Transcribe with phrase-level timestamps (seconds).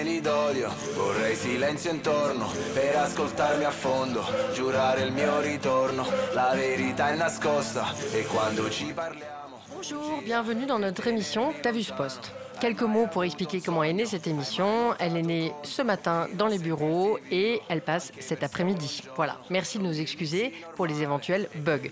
[0.00, 4.24] geli d'odio Vorrei silenzio intorno per ascoltarmi a fondo
[4.54, 10.78] Giurare il mio ritorno, la verità è nascosta E quando ci parliamo Bonjour, bienvenue dans
[10.80, 14.94] notre émission T'as vu ce poste Quelques mots pour expliquer comment est née cette émission.
[14.98, 19.02] Elle est née ce matin dans les bureaux et elle passe cet après-midi.
[19.16, 21.88] Voilà, merci de nous excuser pour les éventuels bugs.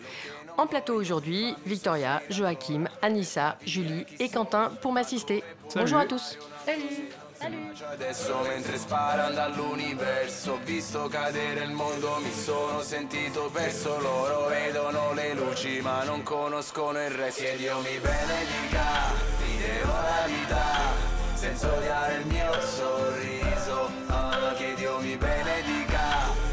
[0.59, 5.43] En plateau aujourd'hui, Victoria, Joachim, Anissa, Julie et Quentin pour m'assister.
[5.75, 6.37] Bonjour à tous.
[6.67, 7.09] Salut
[7.41, 10.55] Adesso mentre sparano dall'universo.
[10.55, 14.01] Ho visto cadere il mondo, mi sono sentito perso.
[14.01, 17.43] Loro vedono le luci ma non conoscono il resto.
[17.43, 24.99] Che Dio mi benedica, vivrò la vita Senza odiare il mio sorriso ah, Che Dio
[24.99, 26.01] mi benedica,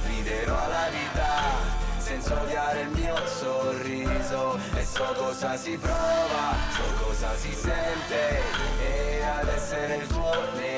[0.06, 7.36] vivrò la vita senza odiare il mio sorriso E so cosa si prova, so cosa
[7.36, 8.42] si sente.
[8.80, 10.75] E ad essere il tuo nemico E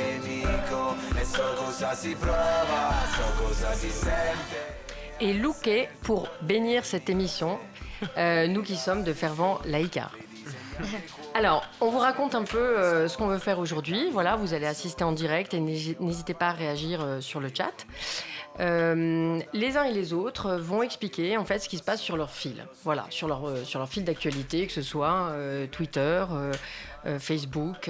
[5.19, 7.57] Et looké pour bénir cette émission,
[8.17, 10.15] euh, nous qui sommes de fervents laïcards.
[11.33, 14.09] Alors, on vous raconte un peu euh, ce qu'on veut faire aujourd'hui.
[14.11, 17.85] Voilà, vous allez assister en direct et n'hésitez pas à réagir euh, sur le chat.
[18.59, 22.31] Les uns et les autres vont expliquer en fait ce qui se passe sur leur
[22.31, 22.65] fil.
[22.83, 25.31] Voilà, sur leur, sur leur fil d'actualité, que ce soit
[25.71, 26.25] Twitter,
[27.19, 27.89] Facebook,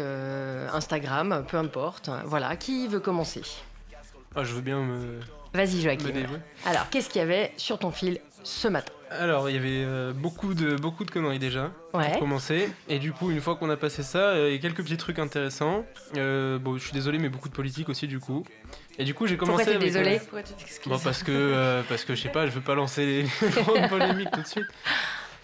[0.74, 2.10] Instagram, peu importe.
[2.26, 3.42] Voilà, qui veut commencer
[4.36, 5.20] ah, Je veux bien me.
[5.54, 6.08] Vas-y, Joachim.
[6.66, 10.54] Alors, qu'est-ce qu'il y avait sur ton fil ce matin alors, il y avait beaucoup,
[10.54, 12.10] de, beaucoup de conneries déjà, ouais.
[12.10, 12.70] pour commencer.
[12.90, 15.18] Et du coup, une fois qu'on a passé ça, il y a quelques petits trucs
[15.18, 15.86] intéressants.
[16.14, 18.44] bon, je suis désolé, mais beaucoup de politique aussi, du coup.
[19.00, 19.64] Et du coup, j'ai commencé.
[19.64, 22.52] Pourquoi t'es désolé Pourquoi tu bon, Parce que, euh, parce que je sais pas, je
[22.52, 24.66] veux pas lancer les grandes polémiques tout de suite.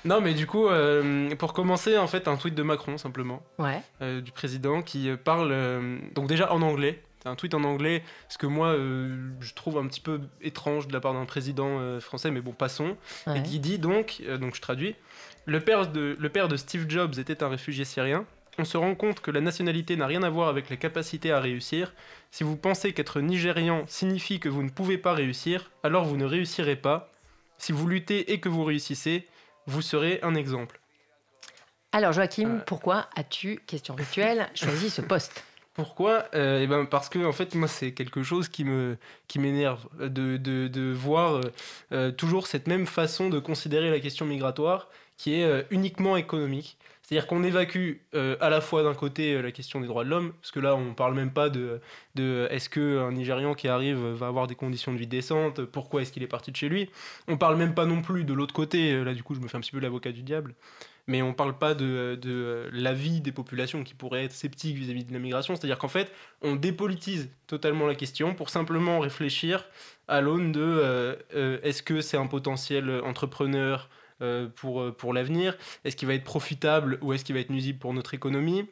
[0.05, 3.81] Non, mais du coup, euh, pour commencer, en fait, un tweet de Macron simplement, ouais.
[4.02, 5.55] euh, du président qui parle
[6.14, 7.02] donc déjà en anglais.
[7.21, 10.93] C'est un tweet en anglais, ce que moi je trouve un petit peu étrange de
[10.93, 12.97] la part d'un président français, mais bon, passons.
[13.33, 14.95] Et qui dit donc, donc je traduis,
[15.45, 18.25] le père de le père de Steve Jobs était un réfugié syrien
[18.58, 21.39] on se rend compte que la nationalité n'a rien à voir avec la capacité à
[21.39, 21.93] réussir.
[22.31, 26.25] Si vous pensez qu'être nigérian signifie que vous ne pouvez pas réussir, alors vous ne
[26.25, 27.11] réussirez pas.
[27.58, 29.27] Si vous luttez et que vous réussissez,
[29.67, 30.79] vous serez un exemple.
[31.91, 32.59] Alors Joachim, euh.
[32.65, 35.43] pourquoi as-tu, question rituelle, choisi ce poste?
[35.75, 36.25] Pourquoi?
[36.35, 38.97] Euh, eh ben Parce que en fait, moi, c'est quelque chose qui me
[39.27, 41.41] qui m'énerve de, de, voir
[41.91, 46.77] euh, toujours cette même façon de considérer la question migratoire qui est uniquement économique.
[47.03, 50.09] C'est-à-dire qu'on évacue euh, à la fois d'un côté euh, la question des droits de
[50.09, 51.81] l'homme, parce que là on parle même pas de,
[52.15, 56.13] de est-ce qu'un Nigérian qui arrive va avoir des conditions de vie décentes, pourquoi est-ce
[56.13, 56.89] qu'il est parti de chez lui.
[57.27, 59.49] On parle même pas non plus de l'autre côté, euh, là du coup je me
[59.49, 60.55] fais un petit peu l'avocat du diable,
[61.05, 65.03] mais on parle pas de, de la vie des populations qui pourraient être sceptiques vis-à-vis
[65.03, 65.58] de la migration.
[65.58, 66.09] C'est-à-dire qu'en fait
[66.42, 69.65] on dépolitise totalement la question pour simplement réfléchir
[70.08, 71.17] à l'aune de
[71.63, 74.02] est-ce que c'est un potentiel entrepreneur euh,
[74.55, 77.79] pour, euh, pour l'avenir Est-ce qu'il va être profitable ou est-ce qu'il va être nuisible
[77.79, 78.67] pour notre économie?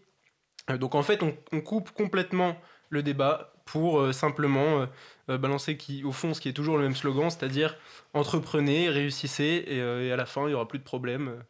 [0.69, 2.57] Euh, Donc en fait, on, coupe complètement
[2.89, 4.85] le débat pour simplement
[5.27, 7.77] balancer qui, au fond ce qui est toujours le même slogan, c'est-à-dire
[8.13, 11.41] entreprenez, réussissez et, à la fin il n'y aura plus de problème.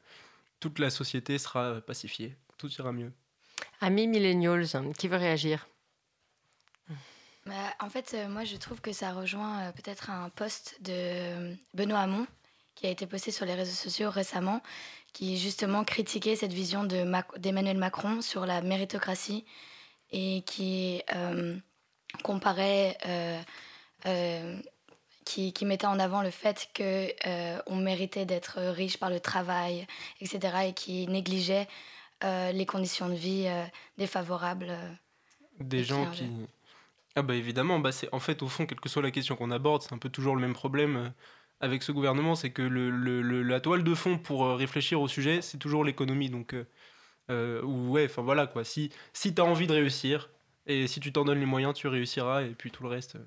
[0.59, 3.11] Toute la société sera pacifiée, tout ira mieux.
[3.79, 4.67] Amis millennials,
[4.99, 5.67] qui veut réagir?
[7.47, 12.27] Bah, En fait, moi je trouve que ça rejoint peut-être un poste de Benoît Hamon
[12.81, 14.63] qui a été posté sur les réseaux sociaux récemment,
[15.13, 19.45] qui justement critiquait cette vision d'Emmanuel Macron sur la méritocratie
[20.11, 21.55] et qui euh,
[22.23, 23.39] comparait, euh,
[24.07, 24.59] euh,
[25.25, 29.85] qui, qui, mettait en avant le fait qu'on méritait d'être riche par le travail,
[30.19, 30.39] etc.,
[30.69, 31.67] et qui négligeait
[32.23, 33.47] les conditions de vie
[33.97, 34.75] défavorables.
[35.59, 36.29] des gens qui...
[37.15, 39.51] Ah bah évidemment, bah c'est en fait au fond, quelle que soit la question qu'on
[39.51, 41.11] aborde, c'est un peu toujours le même problème
[41.61, 42.89] avec ce gouvernement, c'est que le,
[43.43, 46.29] la toile de fond pour euh, réfléchir au sujet, c'est toujours l'économie.
[46.29, 46.65] Donc, euh,
[47.29, 48.63] euh, ouais, enfin voilà quoi.
[48.63, 50.29] Si, si tu as envie de réussir,
[50.65, 53.17] et si tu t'en donnes les moyens, tu réussiras, et puis tout le reste.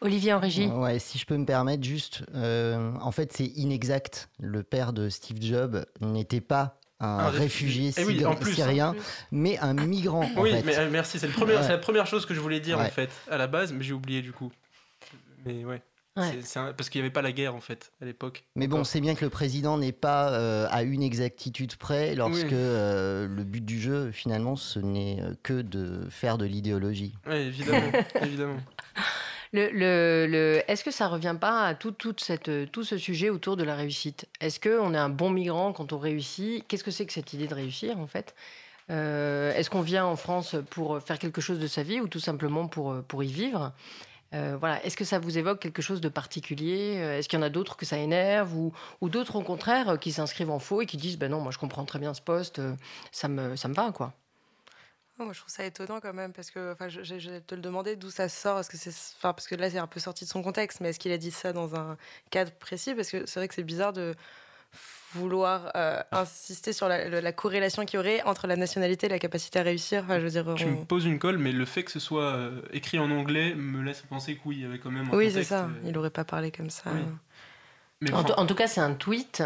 [0.00, 0.66] Olivier en régie.
[0.66, 4.28] Ouais, si je peux me permettre, juste, en fait, c'est inexact.
[4.38, 8.94] Le père de Steve Jobs n'était pas un, réfugié eh en plus, syrien,
[9.30, 10.28] mais un migrant.
[10.36, 11.18] oui, mais merci.
[11.18, 13.92] C'est la première chose que je voulais dire en fait à la base, mais j'ai
[13.92, 14.50] oublié du coup.
[15.44, 15.82] Mais ouais
[16.14, 18.44] parce qu'il n'y avait pas la guerre en fait à l'époque.
[18.54, 22.52] Mais bon, c'est bien que le président n'est pas euh, à une exactitude près lorsque
[22.52, 27.14] euh, le but du jeu finalement ce n'est euh, que de faire de l'idéologie.
[27.26, 28.56] Oui, évidemment, évidemment.
[29.52, 29.70] Le,
[30.26, 33.62] le, Est-ce que ça revient pas à tout, toute cette, tout ce sujet autour de
[33.62, 34.26] la réussite?
[34.40, 36.66] Est-ce qu'on est un bon migrant quand on réussit?
[36.66, 38.34] Qu'est-ce que c'est que cette idée de réussir en fait?
[38.88, 42.66] Est-ce qu'on vient en France pour faire quelque chose de sa vie ou tout simplement
[42.66, 43.72] pour, pour y vivre?
[44.58, 44.84] Voilà.
[44.84, 46.94] Est-ce que ça vous évoque quelque chose de particulier?
[46.94, 48.72] Est-ce qu'il y en a d'autres que ça énerve ou,
[49.02, 51.84] d'autres au contraire qui s'inscrivent en faux et qui disent ben non, moi je comprends
[51.84, 52.60] très bien ce poste,
[53.12, 54.12] ça me, ça me va quoi?
[55.18, 57.94] Moi, je trouve ça étonnant quand même parce que enfin, je, vais te le demander
[57.94, 58.58] d'où ça sort?
[58.58, 60.98] Est-ce que c'est, parce que là, c'est un peu sorti de son contexte, mais est-ce
[60.98, 61.96] qu'il a dit ça dans un
[62.30, 62.94] cadre précis?
[62.94, 64.16] Parce que c'est vrai que c'est bizarre de
[65.14, 69.58] vouloir euh, insister sur la, corrélation qu'il y aurait entre la nationalité et la capacité
[69.58, 70.02] à réussir.
[70.04, 72.34] Enfin, je veux dire, tu me poses une colle, mais le fait que ce soit
[72.34, 75.16] euh, écrit en anglais me laisse penser que oui, il y avait quand même un
[75.16, 75.64] Oui, c'est ça.
[75.64, 76.90] Euh, il n'aurait pas parlé comme ça.
[78.12, 79.42] en, tout cas, c'est un tweet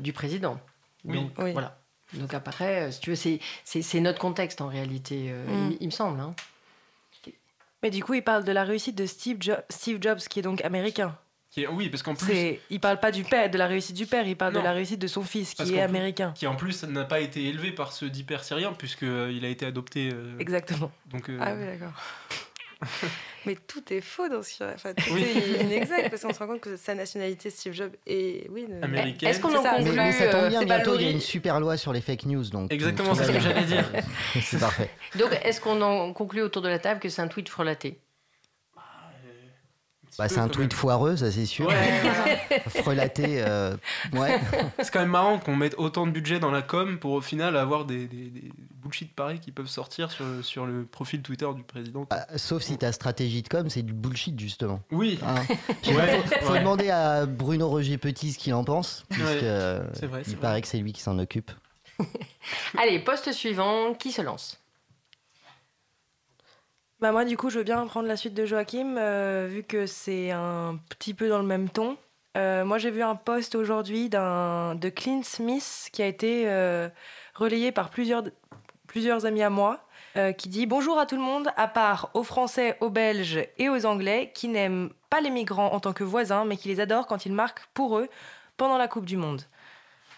[0.00, 0.60] du président.
[1.04, 1.16] Oui.
[1.16, 1.78] Donc, voilà.
[2.14, 5.76] Donc après, si tu veux, c'est notre contexte en réalité, mm.
[5.80, 6.20] il, me semble.
[6.20, 6.34] Hein.
[7.82, 9.38] Mais du coup, il parle de la réussite de Steve,
[9.68, 11.16] Steve Jobs, qui est donc américain
[11.72, 12.58] oui, parce qu'en plus.
[12.70, 15.00] Il parle pas du père, de la réussite du père, il parle de la réussite
[15.00, 16.32] de son fils, qui est américain.
[16.34, 19.66] Qui en plus n'a pas été élevé par ce d'hyper syrien, puisqu'il euh, a été
[19.66, 20.10] adopté.
[20.12, 20.90] Euh, Exactement.
[21.10, 21.92] Donc, euh, Ah oui, d'accord.
[23.46, 26.60] Mais tout est faux dans ce enfin, tout est inexact parce qu'on se rend compte
[26.60, 29.28] que sa nationalité Steve Jobs est oui américaine.
[29.28, 31.76] Est-ce qu'on en conclut mais, ça tombe bien bientôt il y a une super loi
[31.76, 33.90] sur les fake news donc exactement c'est ce que j'allais dire.
[34.42, 34.90] c'est parfait.
[35.18, 37.98] Donc est-ce qu'on en conclut autour de la table que c'est un tweet frelaté?
[40.18, 41.72] Bah, c'est un tweet foireux, ça c'est sûr.
[42.68, 43.76] Frelaté, euh,
[44.12, 44.40] ouais.
[44.78, 47.56] C'est quand même marrant qu'on mette autant de budget dans la com pour au final
[47.56, 48.52] avoir des, des, des
[48.82, 52.06] bullshit pareils qui peuvent sortir sur, sur le profil Twitter du président.
[52.10, 54.80] Bah, sauf si ta stratégie de com, c'est du bullshit justement.
[54.90, 55.18] Oui.
[55.22, 55.42] Hein
[56.42, 60.68] faut, demander à Bruno Roger Petit ce qu'il en pense, puisque vrai, il paraît que
[60.68, 61.50] c'est lui qui s'en occupe.
[62.78, 64.63] Allez, poste suivant, qui se lance?
[67.04, 69.84] Bah moi, du coup, je veux bien prendre la suite de Joachim, euh, vu que
[69.84, 71.98] c'est un petit peu dans le même ton.
[72.38, 76.88] Euh, moi, j'ai vu un post aujourd'hui de Clint Smith qui a été euh,
[77.34, 78.24] relayé par plusieurs,
[78.86, 79.86] plusieurs amis à moi,
[80.38, 83.84] qui dit Bonjour à tout le monde, à part aux Français, aux Belges et aux
[83.84, 87.26] Anglais, qui n'aiment pas les migrants en tant que voisins, mais qui les adorent quand
[87.26, 88.08] ils marquent pour eux
[88.56, 89.42] pendant la Coupe du Monde.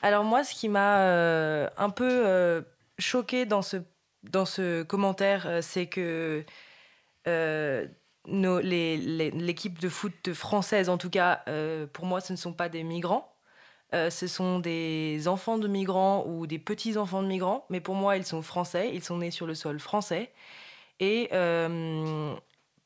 [0.03, 2.63] Alors, moi, ce qui m'a un peu
[3.01, 3.79] choqué dans ce,
[4.23, 6.45] dans ce commentaire, c'est que
[7.29, 7.87] euh,
[8.27, 12.83] l'équipe de foot française, en tout cas, euh, pour moi, ce ne sont pas des
[12.83, 13.33] migrants.
[13.95, 18.17] Euh, ce sont des enfants de migrants ou des petits-enfants de migrants, mais pour moi,
[18.17, 20.33] ils sont français, ils sont nés sur le sol français.
[20.99, 21.29] Et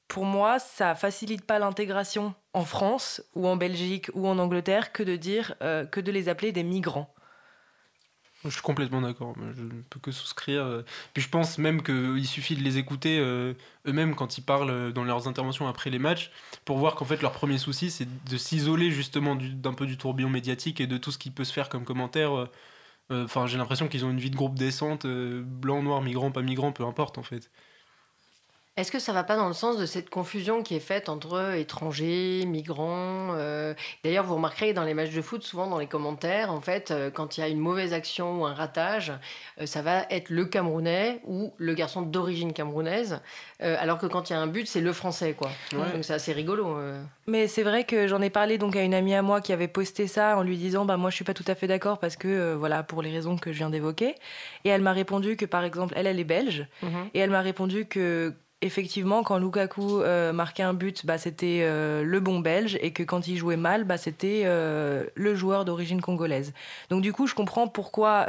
[0.08, 5.02] pour moi, ça facilite pas l'intégration en France ou en Belgique ou en Angleterre que
[5.04, 7.14] de dire que de les appeler des migrants.
[8.44, 9.34] Je suis complètement d'accord.
[9.54, 10.62] Je ne peux que souscrire.
[10.62, 10.82] Euh.
[11.12, 13.52] Puis je pense même qu'il suffit de les écouter euh,
[13.86, 16.30] eux-mêmes quand ils parlent euh, dans leurs interventions après les matchs
[16.64, 20.30] pour voir qu'en fait leur premier souci c'est de s'isoler justement d'un peu du tourbillon
[20.30, 22.48] médiatique et de tout ce qui peut se faire comme commentaire.
[23.12, 26.70] Enfin, j'ai l'impression qu'ils ont une vie de groupe décente, blanc, noir, migrant, pas migrant,
[26.70, 27.50] peu importe en fait.
[28.80, 31.54] Est-ce que ça va pas dans le sens de cette confusion qui est faite entre
[31.54, 33.74] étrangers, migrants euh,
[34.04, 37.10] D'ailleurs, vous remarquerez dans les matchs de foot, souvent dans les commentaires, en fait, euh,
[37.10, 39.12] quand il y a une mauvaise action ou un ratage,
[39.60, 43.20] euh, ça va être le Camerounais ou le garçon d'origine camerounaise,
[43.60, 45.50] alors que quand il y a un but, c'est le Français, quoi.
[45.72, 46.78] Donc c'est assez rigolo.
[47.26, 49.68] Mais c'est vrai que j'en ai parlé donc à une amie à moi qui avait
[49.68, 52.16] posté ça en lui disant, bah moi je suis pas tout à fait d'accord parce
[52.16, 54.14] que voilà pour les raisons que je viens d'évoquer.
[54.64, 57.10] Et elle m'a répondu que par exemple, elle elle est belge, mhm.
[57.12, 62.02] et elle m'a répondu que effectivement, quand Lukaku euh, marquait un but, bah, c'était euh,
[62.02, 66.00] le bon belge, et que quand il jouait mal, bah, c'était euh, le joueur d'origine
[66.00, 66.52] congolaise.
[66.90, 68.26] Donc du coup, je comprends pourquoi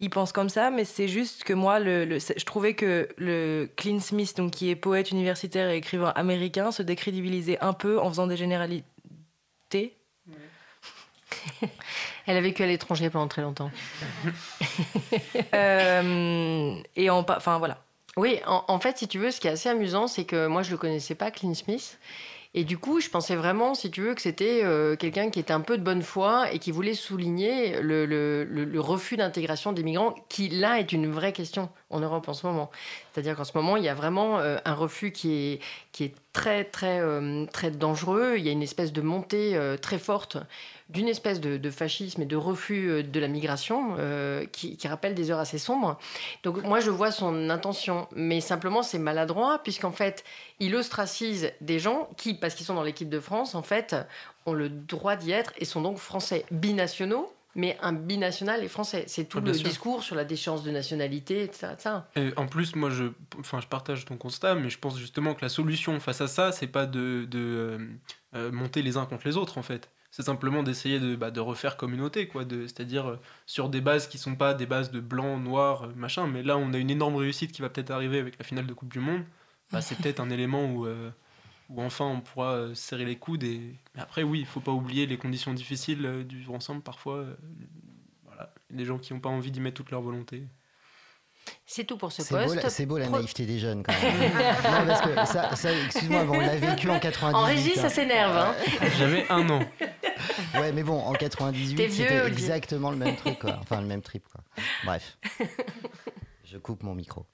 [0.00, 4.00] il pense comme ça, mais c'est juste que moi, le, je trouvais que le Clint
[4.00, 8.26] Smith, donc, qui est poète universitaire et écrivain américain, se décrédibilisait un peu en faisant
[8.26, 8.84] des généralités.
[12.26, 13.70] Elle a vécu à l'étranger pendant très longtemps.
[15.52, 17.78] et en, enfin voilà.
[18.18, 20.70] Oui, en, fait, si tu veux, ce qui est assez amusant, c'est que moi, je
[20.70, 21.98] le connaissais pas, Clint Smith.
[22.54, 25.54] Et du coup, je pensais vraiment, si tu veux, que c'était euh, quelqu'un qui était
[25.54, 30.50] un peu de bonne foi et qui voulait souligner le, refus d'intégration des migrants, qui
[30.50, 32.70] là est une vraie question en Europe en ce moment.
[33.12, 35.60] C'est-à-dire qu'en ce moment, il y a vraiment euh, un refus qui
[36.00, 38.34] est très, très, euh, très dangereux.
[38.38, 40.38] Il y a une espèce de montée très forte
[40.92, 45.30] d'une espèce de, fascisme et de refus euh, de la migration euh, qui, rappelle des
[45.30, 45.98] heures assez sombres.
[46.42, 50.22] Donc moi je vois son intention, mais simplement c'est maladroit puisqu'en fait
[50.60, 53.96] il ostracise des gens qui, parce qu'ils sont dans l'équipe de France, en fait
[54.44, 59.04] ont le droit d'y être et sont donc français binationaux mais un binational et français.
[59.06, 61.68] C'est tout le discours sur la déchéance de nationalité, etc.
[62.16, 63.04] Et en plus, moi, je,
[63.38, 66.52] enfin, je partage ton constat, mais je pense justement que la solution face à ça,
[66.52, 67.78] c'est pas de, de
[68.34, 71.40] euh, monter les uns contre les autres, en fait c'est simplement d'essayer de, bah, de
[71.40, 75.38] refaire communauté, quoi, c'est-à-dire euh, sur des bases qui sont pas des bases de blanc,
[75.38, 78.38] noir, euh, machin, mais là on a une énorme réussite qui va peut-être arriver avec
[78.38, 79.22] la finale de Coupe du Monde,
[79.72, 81.10] bah, c'est peut-être un élément où, euh,
[81.72, 83.44] où enfin on pourra serrer les coudes.
[83.44, 83.74] Et...
[83.94, 87.24] Mais après, oui, il faut pas oublier les conditions difficiles du vivre ensemble parfois.
[88.24, 90.44] voilà, des gens qui n'ont pas envie d'y mettre toute leur volonté.
[91.66, 92.68] C'est tout pour ce poste.
[92.68, 94.20] C'est beau la naïveté des jeunes quand même.
[94.32, 97.34] non, parce que ça, ça excuse-moi, on l'a vécu en 98.
[97.34, 98.36] En régie, ça s'énerve.
[98.36, 98.54] Hein.
[98.98, 99.60] J'avais un an.
[100.54, 103.58] Ouais, mais bon, en 98, c'était exactement le même truc, quoi.
[103.60, 104.42] Enfin, le même trip, quoi.
[104.84, 105.18] Bref.
[106.44, 107.26] Je coupe mon micro.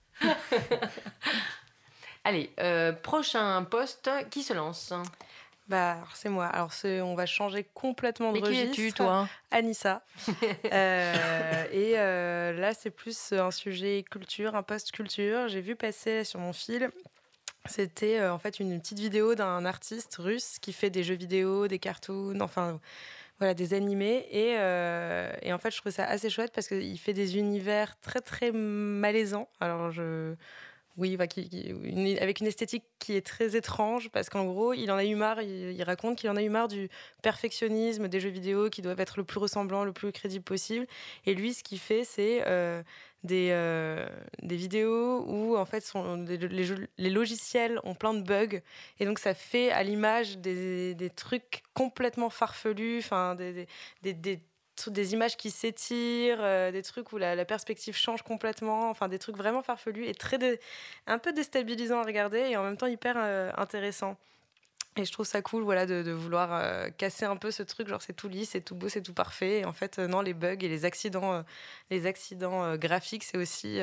[2.28, 4.92] Allez, euh, prochain poste, qui se lance
[5.66, 6.46] bah, c'est moi.
[6.46, 8.74] Alors, on va changer complètement de Mais registre.
[8.74, 10.02] qui es-tu, toi Anissa.
[10.72, 15.48] euh, et euh, là, c'est plus un sujet culture, un post culture.
[15.48, 16.90] J'ai vu passer sur mon fil.
[17.66, 21.78] C'était en fait une petite vidéo d'un artiste russe qui fait des jeux vidéo, des
[21.78, 22.80] cartoons, enfin
[23.38, 24.26] voilà, des animés.
[24.30, 27.98] Et, euh, et en fait, je trouve ça assez chouette parce qu'il fait des univers
[28.00, 29.48] très très malaisants.
[29.60, 30.34] Alors, je
[30.98, 31.16] oui,
[32.20, 35.40] avec une esthétique qui est très étrange, parce qu'en gros, il en a eu marre,
[35.42, 36.88] il, raconte qu'il en a eu marre du
[37.22, 40.86] perfectionnisme des jeux vidéo qui doivent être le plus ressemblant, le plus crédible possible.
[41.24, 42.82] Et lui, ce qu'il fait, c'est euh,
[43.22, 44.08] des, euh,
[44.42, 48.60] des vidéos où, en fait, sont, les, logiciels ont plein de bugs.
[48.98, 53.68] Et donc, ça fait à l'image des, des, trucs complètement farfelus, enfin, des,
[54.02, 54.40] des des
[54.86, 59.62] images qui s'étirent, euh, des trucs où la, perspective change complètement, enfin des trucs vraiment
[59.62, 60.38] farfelus et très
[61.06, 64.16] un peu déstabilisants à regarder et en même temps hyper euh, intéressants.
[64.96, 68.02] Et je trouve ça cool voilà, de, vouloir euh, casser un peu ce truc, genre
[68.02, 69.64] c'est tout lisse, c'est tout beau, c'est tout parfait.
[69.64, 71.44] En fait, non, les bugs et les accidents,
[71.90, 73.78] les accidents graphiques, c'est aussi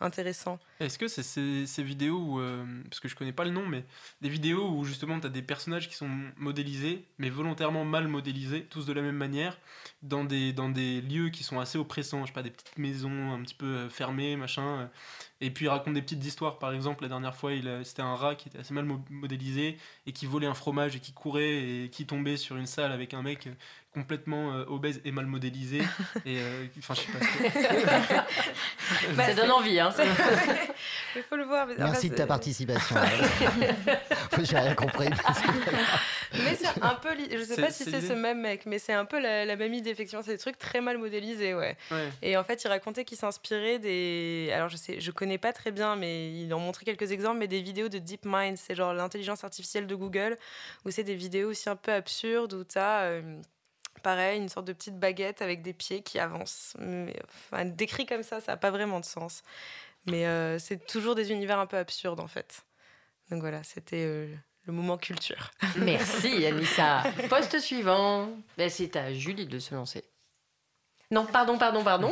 [0.00, 0.60] intéressant.
[0.78, 2.40] Est-ce que c'est ces, vidéos, où,
[2.88, 3.84] parce que je connais pas le nom, mais
[4.20, 8.62] des vidéos où justement tu as des personnages qui sont modélisés, mais volontairement mal modélisés,
[8.62, 9.58] tous de la même manière,
[10.02, 13.32] dans des, dans des lieux qui sont assez oppressants, je sais pas, des petites maisons
[13.32, 14.80] un petit peu euh, fermées, machin.
[14.80, 14.86] Euh.
[15.40, 17.50] Et puis il raconte des petites histoires, par exemple, la dernière fois,
[17.84, 21.12] c'était un rat qui était assez mal modélisé et qui volait un fromage et qui
[21.12, 23.48] courait et qui tombait sur une salle avec un mec
[23.92, 25.82] complètement euh, obèse et mal modélisé.
[26.26, 26.38] et
[26.78, 28.26] enfin, je sais pas.
[29.16, 29.92] bah, ça donne envie, hein.
[31.16, 31.68] Il faut le voir.
[31.78, 32.96] Merci de ta participation.
[34.42, 35.10] J'ai rien compris.
[36.32, 39.04] mais c'est un peu, je sais pas si c'est ce même mec, mais c'est un
[39.04, 39.90] peu la, la même idée.
[39.90, 41.76] Effectivement, c'est des trucs très mal modélisés, ouais.
[42.22, 44.50] Et en fait, il racontait qu'il s'inspirait des.
[44.54, 47.48] Alors, je sais, je connais pas très bien, mais il en montrait quelques exemples, mais
[47.48, 50.38] des vidéos de DeepMind, c'est genre l'intelligence artificielle de Google,
[50.84, 53.02] où c'est des vidéos aussi un peu absurdes où tu as.
[53.02, 53.40] Euh,
[54.02, 56.74] pareil, une sorte de petite baguette avec des pieds qui avancent.
[56.78, 59.42] Mais, enfin, décrit comme ça, ça n'a pas vraiment de sens.
[60.06, 62.64] Mais euh, c'est toujours des univers un peu absurdes en fait.
[63.30, 64.26] Donc voilà, c'était euh,
[64.66, 65.50] le moment culture.
[65.76, 67.04] Merci Anissa.
[67.28, 68.28] Poste suivant.
[68.58, 70.04] Ben, c'est à Julie de se lancer.
[71.12, 72.10] Non, pardon, pardon, pardon.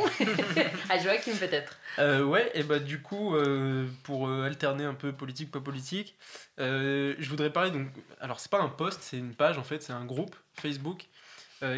[0.89, 1.75] à Joachim peut-être.
[1.97, 6.15] Euh, ouais, et bah du coup, euh, pour euh, alterner un peu politique, pas politique,
[6.59, 7.87] je voudrais parler donc.
[8.19, 11.07] Alors, c'est pas un post, c'est une page en fait, c'est un groupe Facebook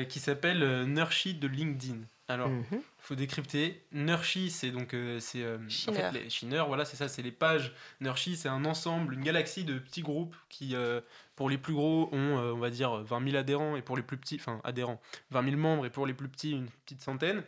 [0.09, 1.99] qui s'appelle Nurshi de LinkedIn.
[2.29, 2.81] Alors, il mhm.
[2.99, 3.83] faut décrypter.
[3.91, 7.73] Nurshi, c'est donc c'est en fait les Shiner, voilà, c'est ça, c'est les pages.
[7.99, 10.75] Nurshi, c'est un ensemble, une galaxie de petits groupes qui
[11.35, 14.03] pour les plus gros, ont, euh, on va dire, 20 000 adhérents, et pour les
[14.03, 17.43] plus petits, enfin, adhérents, 20 000 membres, et pour les plus petits, une petite centaine.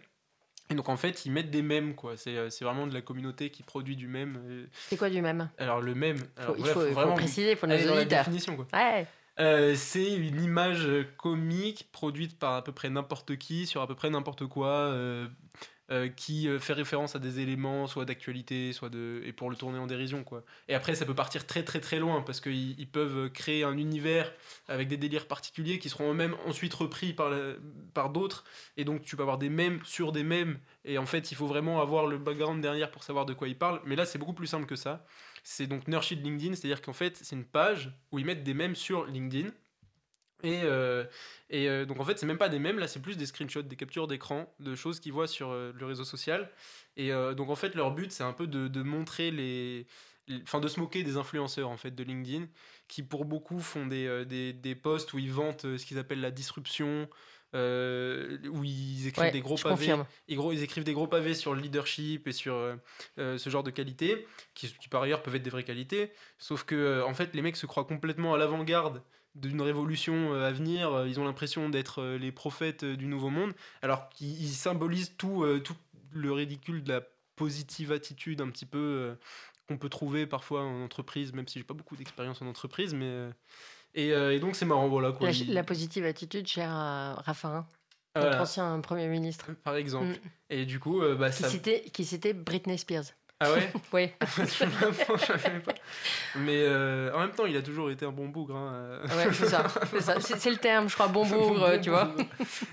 [0.72, 2.18] Et donc en fait, ils mettent des mèmes, quoi.
[2.18, 4.42] C'est, euh, vraiment de la communauté qui produit du mème.
[4.48, 4.66] Euh.
[4.74, 5.50] C'est quoi du mème?
[5.60, 6.18] Alors le mème,
[6.58, 8.24] il faut, vraiment préciser pour nos auditeurs.
[8.24, 8.66] définition, quoi.
[8.74, 9.06] Ouais.
[9.38, 10.88] C'est une image
[11.18, 14.94] comique produite par à peu près n'importe qui sur à peu près n'importe quoi,
[15.92, 19.22] euh, qui euh, fait référence à des éléments, soit d'actualité, soit de.
[19.24, 20.44] et pour le tourner en dérision, quoi.
[20.68, 23.78] Et après, ça peut partir très très très loin, parce qu'ils ils peuvent créer un
[23.78, 24.34] univers
[24.68, 27.32] avec des délires particuliers qui seront eux-mêmes ensuite repris par,
[27.94, 28.46] par d'autres,
[28.78, 31.46] et donc tu peux avoir des mèmes sur des mèmes, et en fait, il faut
[31.46, 34.34] vraiment avoir le background derrière pour savoir de quoi ils parlent, mais là, c'est beaucoup
[34.34, 35.06] plus simple que ça.
[35.48, 38.76] C'est donc Nurshid LinkedIn, c'est-à-dire qu'en fait, c'est une page où ils mettent des mèmes
[38.76, 39.50] sur LinkedIn.
[40.44, 41.06] Et, euh,
[41.52, 43.62] et euh, donc en fait, c'est même pas des mèmes, là, c'est plus des screenshots,
[43.62, 46.50] des captures d'écran de choses qu'ils voient sur euh, le réseau social.
[46.98, 49.86] Et donc en fait, leur but, c'est un peu de, de montrer les,
[50.44, 52.48] Enfin, de se moquer des influenceurs en fait de LinkedIn,
[52.88, 56.32] qui pour beaucoup font des, des, des posts où ils vantent ce qu'ils appellent la
[56.32, 57.08] disruption,
[57.56, 59.96] où ils écrivent des gros pavés.
[60.28, 62.78] Ils, gros, ils, écrivent des gros pavés sur le leadership et sur
[63.18, 66.12] ce genre de qualité, qui, qui, par ailleurs peuvent être des vraies qualités.
[66.38, 69.02] Sauf que en fait, les mecs se croient complètement à l'avant-garde
[69.36, 73.30] d'une révolution euh, à venir, euh, ils ont l'impression d'être euh, les prophètes du nouveau
[73.30, 75.76] monde, alors qu'ils symbolisent tout, tout
[76.14, 77.02] le ridicule de la
[77.36, 79.18] positive attitude un petit peu
[79.68, 83.30] qu'on peut trouver parfois en entreprise, même si j'ai pas beaucoup d'expérience en entreprise, mais
[83.96, 85.12] Et, donc c'est marrant, voilà.
[85.12, 85.30] Quoi.
[85.48, 87.66] La, positive attitude chère à Raffarin.
[88.16, 89.52] Notre ancien Premier ministre.
[89.64, 90.08] Par exemple.
[90.08, 90.30] Mm.
[90.52, 93.06] Et du coup, bah, qui, citait, qui citait Britney Spears.
[93.40, 94.10] Ah ouais Oui.
[96.38, 98.56] Mais euh, en même temps, il a toujours été un bon bougre.
[98.56, 98.74] Hein.
[98.74, 99.08] Euh.
[99.08, 99.68] Ouais, c'est ça.
[100.22, 102.14] C'est le terme, je crois, bon bougre, tu vois.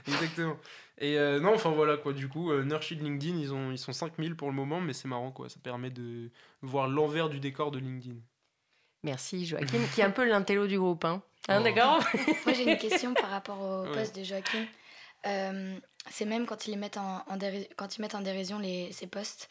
[0.07, 0.57] Exactement.
[0.99, 2.13] Et euh, non, enfin voilà quoi.
[2.13, 5.33] Du coup, euh, LinkedIn, ils, ont, ils sont 5000 pour le moment, mais c'est marrant
[5.33, 5.49] quoi.
[5.49, 8.15] Ça permet de voir l'envers du décor de LinkedIn.
[9.03, 11.05] Merci Joachim, qui est un peu l'intello du groupe.
[11.05, 11.23] Hein.
[11.49, 11.65] hein oh.
[11.65, 12.03] D'accord
[12.47, 14.67] Moi j'ai une question par rapport au poste de Joachim.
[16.11, 17.25] c'est même quand ils mettent en,
[17.77, 19.49] quand ils mettent en dérision les, ces postes,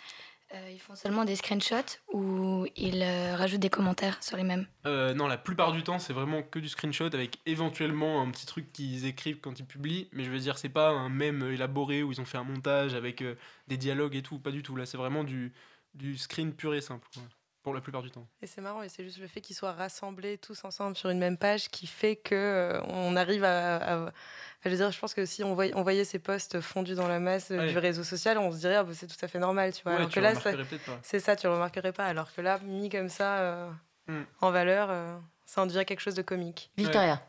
[0.53, 4.67] euh, ils font seulement des screenshots ou ils euh, rajoutent des commentaires sur les mêmes?
[4.85, 8.45] Euh, Non, la plupart du temps, c'est vraiment que du screenshot avec éventuellement un petit
[8.45, 10.09] truc qu'ils écrivent quand ils publient.
[10.11, 12.95] Mais je veux dire, c'est pas un mème élaboré où ils ont fait un montage
[12.95, 13.23] avec
[13.67, 14.39] des dialogues et tout.
[14.39, 14.75] Pas du tout.
[14.75, 15.53] Là, c'est vraiment du,
[15.93, 17.07] du screen pur et simple.
[17.63, 18.27] Pour la plupart du temps.
[18.41, 21.19] Et c'est marrant, et c'est juste le fait qu'ils soient rassemblés tous ensemble sur une
[21.19, 24.11] même page qui fait que on arrive à,
[24.63, 27.07] je veux dire, je pense que si on voyait, on voyait ces posts fondus dans
[27.07, 29.39] la masse euh, du réseau social, on se dirait ah, bah, c'est tout à fait
[29.39, 29.93] normal, tu vois.
[29.93, 30.33] alors que là,
[31.01, 32.05] c'est ça, tu le remarquerais pas.
[32.05, 33.71] Alors que là, mis comme ça euh,
[34.07, 34.21] hmm.
[34.41, 36.71] en valeur, euh, ça en devient quelque chose de comique.
[36.77, 37.23] Victoria.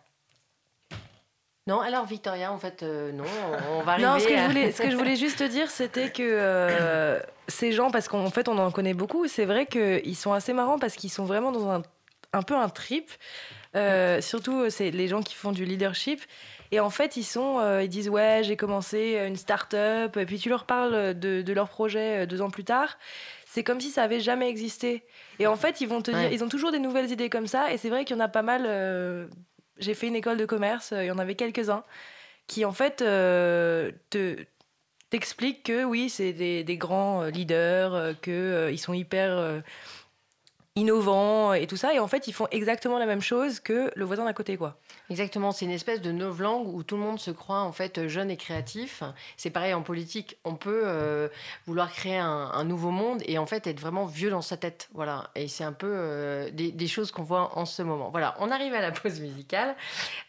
[1.66, 3.24] Non, alors Victoria, en fait, non,
[3.70, 4.08] on va arriver.
[4.08, 7.90] non, ce que, je voulais, ce que je voulais juste dire, c'était que ces gens,
[7.90, 11.10] parce qu'en fait, on en connaît beaucoup, c'est vrai qu'ils sont assez marrants parce qu'ils
[11.10, 11.82] sont vraiment dans un,
[12.32, 13.10] un peu un trip.
[14.20, 16.20] surtout, c'est les gens qui font du leadership.
[16.72, 20.16] Et en fait, ils sont, euh, ils disent ouais, j'ai commencé une start-up.
[20.16, 22.98] Et puis tu leur parles de, de leur projet euh, deux ans plus tard.
[23.46, 25.04] C'est comme si ça avait jamais existé.
[25.38, 27.70] Et en fait, ils vont te dire, ils ont toujours des nouvelles idées comme ça.
[27.70, 28.64] Et c'est vrai qu'il y en a pas mal.
[28.66, 29.26] Euh,
[29.78, 30.92] j'ai fait une école de commerce.
[30.96, 31.84] Il y en avait quelques-uns
[32.46, 34.36] qui en fait te
[35.10, 39.62] t'expliquent que oui, c'est des, des, grands leaders, qu'ils sont hyper
[40.74, 41.92] innovants et tout ça.
[41.94, 44.78] Et en fait, ils font exactement la même chose que le voisin d'à côté, quoi.
[45.10, 48.30] Exactement, c'est une espèce de novlangue où tout le monde se croit en fait jeune
[48.30, 49.02] et créatif.
[49.36, 51.28] C'est pareil en politique, on peut euh,
[51.66, 54.88] vouloir créer un, nouveau monde et en fait être vraiment vieux dans sa tête.
[54.94, 58.10] Voilà, et c'est un peu euh, des, choses qu'on voit en ce moment.
[58.10, 59.76] Voilà, on arrive à la pause musicale.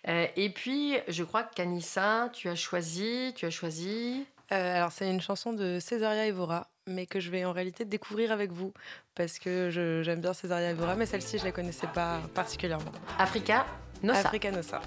[0.07, 4.25] Euh, et puis, je crois que Kanissa, tu as choisi, tu as choisi.
[4.49, 8.51] alors, c'est une chanson de Césaria Evora mais que je vais en réalité découvrir avec
[8.51, 8.73] vous
[9.15, 9.69] parce que
[10.03, 12.91] j'aime bien Césaria Evora, mais celle-ci je la connaissais pas particulièrement.
[13.17, 13.65] Africa
[14.01, 14.27] Nossa.
[14.27, 14.81] Africa Nossa.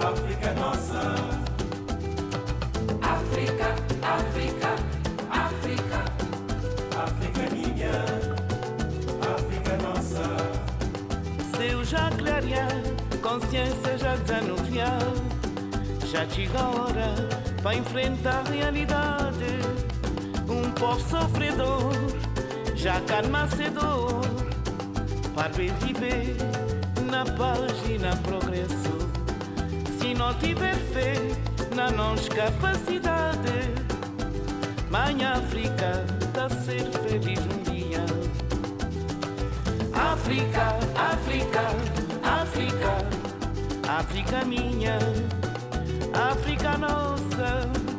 [0.00, 1.44] Africa Nossa.
[5.30, 6.04] África.
[6.96, 8.04] África minha,
[9.34, 10.22] África nossa.
[11.56, 12.68] Seu já clarear,
[13.22, 14.98] consciência já desanuviar.
[16.06, 17.14] Já chega a hora
[17.62, 19.73] para enfrentar a realidade.
[20.48, 21.92] Um povo sofredor,
[22.74, 24.20] já calma cedo,
[25.34, 26.36] para viver
[27.10, 28.98] na página progresso.
[29.98, 31.14] Se não tiver fé
[31.74, 33.72] na nossa capacidade,
[34.90, 38.04] mãe África tá ser feliz um dia.
[39.94, 41.62] África, África,
[42.22, 44.98] África, África minha,
[46.12, 47.93] África nossa.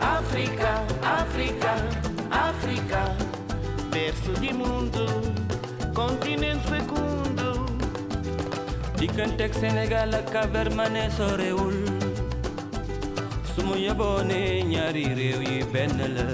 [0.00, 1.74] África, África,
[2.30, 3.00] África,
[3.90, 5.06] berço de mundo,
[5.94, 7.18] continente fecundo.
[8.98, 11.86] digganteeg Sénégal ak Cap-Vert ma ne sorewul
[13.54, 16.26] su mu yeboone ñaari réew yi benn la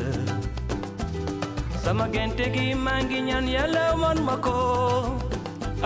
[1.84, 3.46] sama gente gi maa ngi ñaan
[4.00, 4.56] man ma ko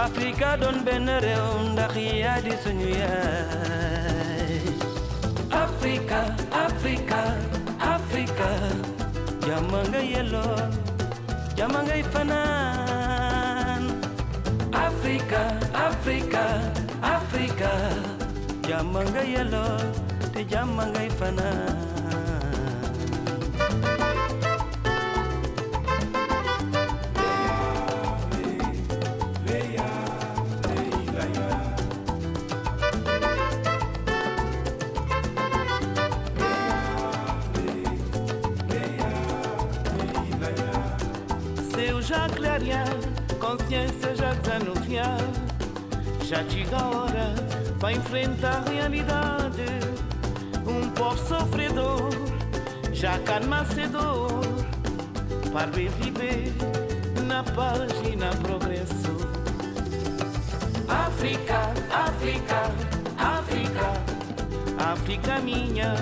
[0.07, 4.63] Afrika doon benn réew ndax yaa di suñu yaay
[5.51, 6.21] Afrika
[6.67, 7.21] Afrika
[8.39, 8.71] alaka
[9.47, 10.47] jamangai yelo
[11.59, 13.83] jamangai fanan
[14.73, 15.43] afrika
[15.75, 16.45] afrika
[17.03, 17.73] afrika
[18.63, 19.67] jamangai yelo
[20.33, 21.88] te jamangai fanan
[43.69, 45.19] consciência já desanuviar
[46.25, 47.35] já chega a hora
[47.79, 49.65] para enfrentar a realidade.
[50.67, 52.09] Um povo sofredor
[52.95, 54.41] já calma cedo
[55.53, 56.53] para viver
[57.27, 59.17] na página progresso.
[60.89, 62.73] África, África,
[63.19, 65.95] África, África minha,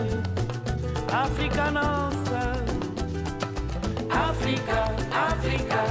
[1.12, 2.16] África nossa.
[4.10, 5.84] África, África,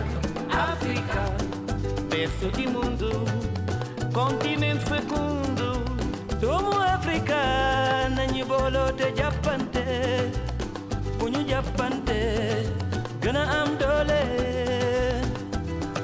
[0.50, 1.45] África,
[2.26, 3.12] berço de mundo
[4.12, 5.84] continente fecundo
[6.42, 9.86] Domo Africa Nanyi bolo te japante
[11.20, 12.66] Punyu japante
[13.22, 14.22] Gana am dole.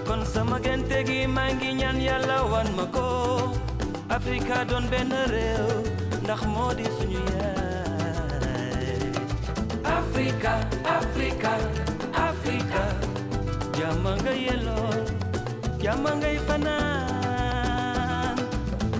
[0.07, 3.51] Kon sama gente gi mangi ñaan yalla wan mako
[4.09, 5.67] Africa don ben rew
[6.23, 8.99] ndax modi suñu yaay.
[9.97, 10.53] Africa
[10.97, 11.51] Africa
[12.29, 12.81] Africa
[13.77, 15.00] Jamanga yelo
[15.81, 16.75] Jamanga ifana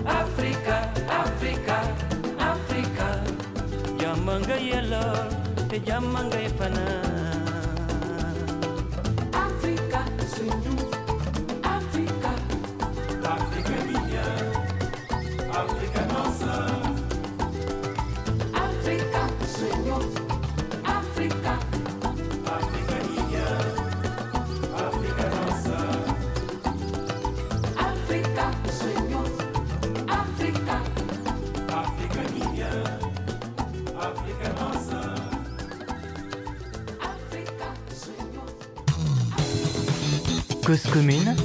[0.06, 0.76] Africa
[1.08, 1.76] Africa
[2.38, 3.06] Africa.
[4.00, 5.02] Jamanga yelo
[5.68, 6.84] te jamanga ifana
[9.32, 10.00] Africa
[10.34, 10.74] suñu
[40.72, 41.36] Cause commune,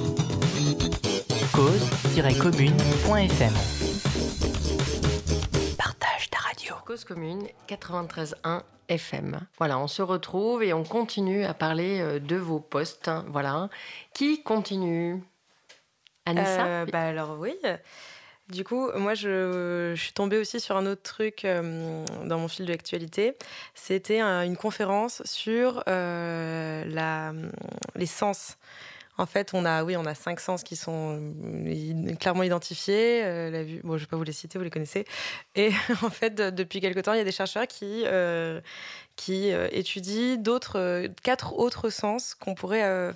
[1.53, 3.53] cause-commune.fm.
[5.77, 6.75] Partage ta radio.
[6.85, 9.41] Cause commune 93.1 FM.
[9.57, 13.09] Voilà, on se retrouve et on continue à parler euh, de vos postes.
[13.09, 13.67] hein, Voilà.
[14.13, 15.21] Qui continue?
[16.25, 16.65] Anissa?
[16.65, 17.53] Euh, bah alors oui.
[18.47, 22.47] Du coup, moi, je, je suis tombée aussi sur un autre truc euh, dans mon
[22.47, 23.35] fil de l'actualité.
[23.75, 27.33] C'était un- une conférence sur euh, la,
[27.95, 28.55] les sens.
[29.17, 33.21] En fait, on a, oui, on a cinq sens qui sont euh, clairement identifiés.
[33.23, 35.05] Euh, bon, je vais pas vous les citer, vous les connaissez.
[35.55, 35.71] Et
[36.03, 38.61] en fait, de- depuis quelque temps, il y a des chercheurs qui euh,
[39.71, 43.11] étudient d'autres, quatre autres sens qu'on pourrait,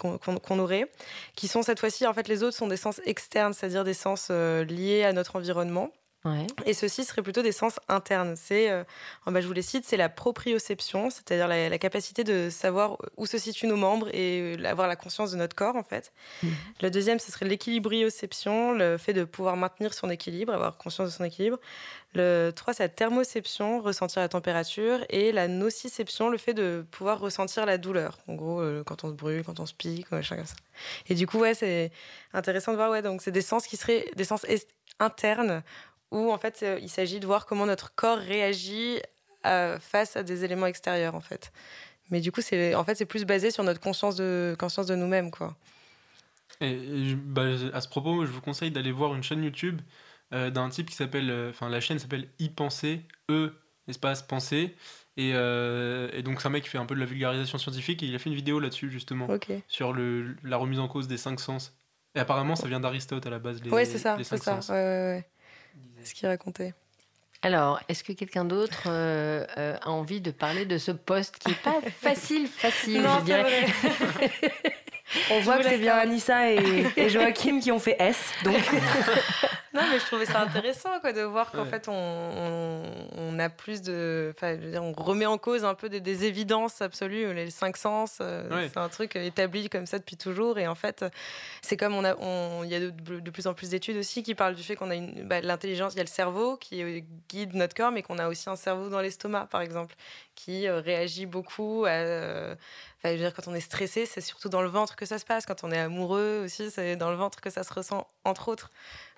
[0.00, 0.90] qu'on aurait
[1.36, 4.30] qui sont cette fois-ci, en fait, les autres sont des sens externes, c'est-à-dire des sens
[4.30, 5.90] liés à notre environnement.
[6.24, 6.46] Ouais.
[6.64, 8.34] Et ceux-ci seraient plutôt des sens internes.
[8.36, 8.82] C'est, euh,
[9.26, 12.96] oh bah, je vous les cite, c'est la proprioception, c'est-à-dire la, la capacité de savoir
[13.16, 16.12] où se situent nos membres et euh, avoir la conscience de notre corps, en fait.
[16.42, 16.50] Mhm.
[16.80, 21.14] Le deuxième, ce serait l'équilibrioception, le fait de pouvoir maintenir son équilibre, avoir conscience de
[21.14, 21.58] son équilibre.
[22.14, 25.04] Le 3, c'est la thermoception, ressentir la température.
[25.10, 28.18] Et la nociception, le fait de pouvoir ressentir la douleur.
[28.28, 30.54] En gros, euh, quand on se brûle, quand on se pique, machin comme ça.
[31.08, 31.90] Et du coup, ouais, c'est
[32.32, 34.46] intéressant de voir, ouais, donc c'est des sens qui seraient des sens
[35.00, 35.62] internes
[36.10, 39.00] où, en fait, euh, il s'agit de voir comment notre corps réagit
[39.46, 41.52] euh, face à des éléments extérieurs, en fait.
[42.10, 44.94] Mais du coup, c'est en fait, c'est plus basé sur notre conscience de, conscience de
[44.94, 45.56] nous-mêmes, quoi.
[46.60, 49.80] Et, bah, à ce propos, je vous conseille d'aller voir une chaîne YouTube
[50.32, 53.52] euh, d'un type qui s'appelle, euh, enfin la chaîne s'appelle y penser, e
[53.86, 54.74] espace penser,
[55.16, 58.02] et, euh, et donc c'est un mec qui fait un peu de la vulgarisation scientifique
[58.02, 59.28] et il a fait une vidéo là-dessus justement
[59.68, 61.76] sur le, la remise en cause des cinq sens.
[62.16, 63.62] Et apparemment, ça vient d'Aristote à la base.
[63.62, 64.60] Les, ouais, c'est ça, c'est ça.
[64.70, 65.28] ouais, ouais.
[66.04, 66.74] Ce qu'il racontait.
[67.42, 71.50] Alors, est-ce que quelqu'un d'autre euh, euh, a envie de parler de ce poste qui
[71.50, 73.66] est pas facile, facile, Non, je dirais
[75.30, 78.32] On voit que c'est bien Anissa et, et Joachim qui ont fait S.
[78.44, 78.56] Donc,
[79.74, 81.68] Non, mais je trouvais ça intéressant quoi, de voir qu'en Ouais.
[81.70, 82.82] fait, on, on,
[83.16, 84.32] on a plus de.
[84.36, 87.50] Enfin, je veux dire, on remet en cause un peu des, des évidences absolues, les
[87.50, 88.18] cinq sens.
[88.20, 88.68] euh, Ouais.
[88.72, 90.58] C'est un truc établi comme ça depuis toujours.
[90.58, 91.04] Et en fait,
[91.60, 92.14] c'est comme on a.
[92.20, 94.76] on- Il y a de, de plus en plus d'études aussi qui parlent du fait
[94.76, 95.26] qu'on a une.
[95.26, 98.48] bah, L'intelligence, il y a le cerveau qui guide notre corps, mais qu'on a aussi
[98.48, 99.96] un cerveau dans l'estomac, par exemple,
[100.36, 101.90] qui euh, réagit beaucoup à.
[101.90, 102.54] euh,
[102.98, 105.18] Enfin, je veux dire, quand on est stressé, c'est surtout dans le ventre que ça
[105.18, 105.44] se passe.
[105.44, 108.70] Quand on est amoureux aussi, c'est dans le ventre que ça se ressent, entre autres.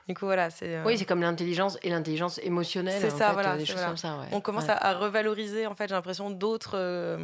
[0.09, 0.77] Du coup, voilà, c'est.
[0.77, 3.01] euh, Oui, c'est comme l'intelligence et l'intelligence émotionnelle.
[3.01, 3.89] C'est ça, fait, voilà, euh, Des choses voilà.
[3.89, 4.27] comme ça, ouais.
[4.33, 4.71] on commence Ouais.
[4.71, 6.77] à, à revaloriser, en fait, j'ai l'impression, d'autres.
[6.77, 7.19] euh,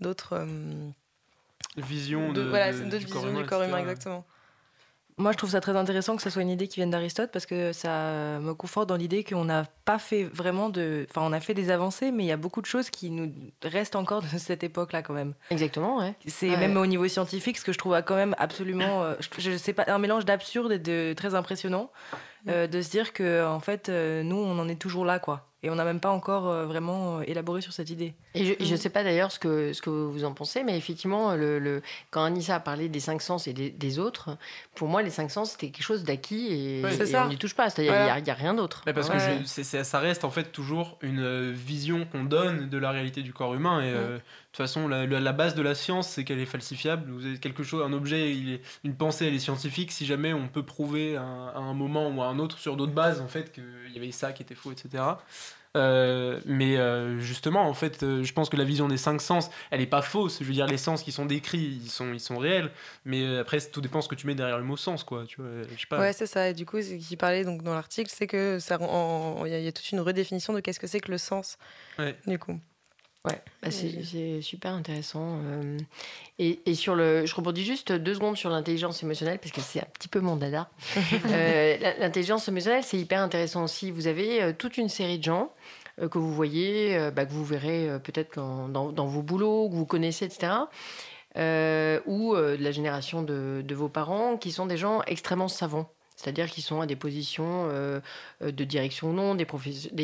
[0.00, 0.34] d'autres.
[0.34, 0.88] euh,
[1.78, 4.26] Vision de- de, voilà, de- c'est d'autres du visions du corps humain, exactement.
[5.22, 7.46] Moi, je trouve ça très intéressant que ce soit une idée qui vienne d'Aristote parce
[7.46, 11.06] que ça me conforte dans l'idée qu'on n'a pas fait vraiment de.
[11.08, 13.32] Enfin, on a fait des avancées, mais il y a beaucoup de choses qui nous
[13.62, 15.34] restent encore de cette époque-là, quand même.
[15.50, 16.14] Exactement, ouais.
[16.26, 16.56] C'est Ouais.
[16.56, 19.72] même au niveau scientifique, ce que je trouve quand même absolument, euh, je, je sais
[19.72, 21.90] pas, un mélange d'absurde et de très impressionnant,
[22.48, 25.51] euh, de se dire que en fait, euh, nous, on en est toujours là, quoi.
[25.64, 28.14] Et on n'a même pas encore euh, vraiment euh, élaboré sur cette idée.
[28.34, 31.36] Et je, je sais pas d'ailleurs ce que, ce que vous en pensez, mais effectivement,
[31.36, 34.36] le, le- quand Anissa a parlé des cinq sens et des, des autres,
[34.74, 37.26] pour moi, les cinq sens, c'était quelque chose d'acquis et, Ouais, c'est et ça.
[37.26, 37.70] on n'y touche pas.
[37.70, 38.20] C'est-à-dire, il Voilà.
[38.20, 38.82] n'y a, rien d'autre.
[38.86, 39.14] Ouais, parce Ouais.
[39.16, 42.78] que je- c'est- c'est- ça reste en fait toujours une euh, vision qu'on donne de
[42.78, 43.80] la réalité du corps humain.
[43.82, 44.22] Et euh, de
[44.52, 47.10] toute façon, la, la- base de la science, c'est qu'elle est falsifiable.
[47.10, 49.92] Vous avez quelque chose, un objet, il est, une pensée, elle est scientifique.
[49.92, 52.76] Si jamais on peut prouver à un, à un moment ou à un autre sur
[52.76, 55.02] d'autres bases, en fait, qu'il y avait ça qui était faux, etc.
[55.74, 59.50] Euh, mais euh, justement, en fait, euh, je pense que la vision des cinq sens,
[59.70, 60.38] elle n'est pas fausse.
[60.40, 62.70] Je veux dire, les sens qui sont décrits, ils sont, ils sont réels.
[63.04, 65.24] Mais après, tout dépend de ce que tu mets derrière le mot sens, quoi.
[65.26, 65.98] Tu vois, je sais pas.
[65.98, 66.50] Ouais, c'est ça.
[66.50, 69.72] Et du coup, ce qui parlait donc dans l'article, c'est que ça, il y, a
[69.72, 71.56] toute une redéfinition de qu'est-ce que c'est que le sens.
[71.98, 72.16] Ouais.
[72.26, 72.58] Du coup.
[73.24, 75.38] Ouais, bah c'est super intéressant.
[76.40, 79.80] Et, et, sur le, je rebondis juste deux secondes sur l'intelligence émotionnelle parce que c'est
[79.80, 80.68] un petit peu mon dada.
[82.00, 83.92] l'intelligence émotionnelle, c'est hyper intéressant aussi.
[83.92, 85.52] Vous avez toute une série de gens
[86.00, 89.74] euh, que vous voyez, euh, bah, que vous verrez euh, peut-être dans, vos boulots, que
[89.74, 90.52] vous connaissez, etc.
[92.06, 95.90] ou de la génération de, vos parents, qui sont des gens extrêmement savants.
[96.16, 97.68] C'est-à-dire qu'ils sont à des positions
[98.40, 99.46] de direction ou non, des,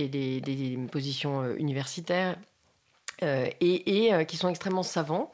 [0.09, 2.37] des, positions universitaires,
[3.23, 5.33] et, et qui sont extrêmement savants,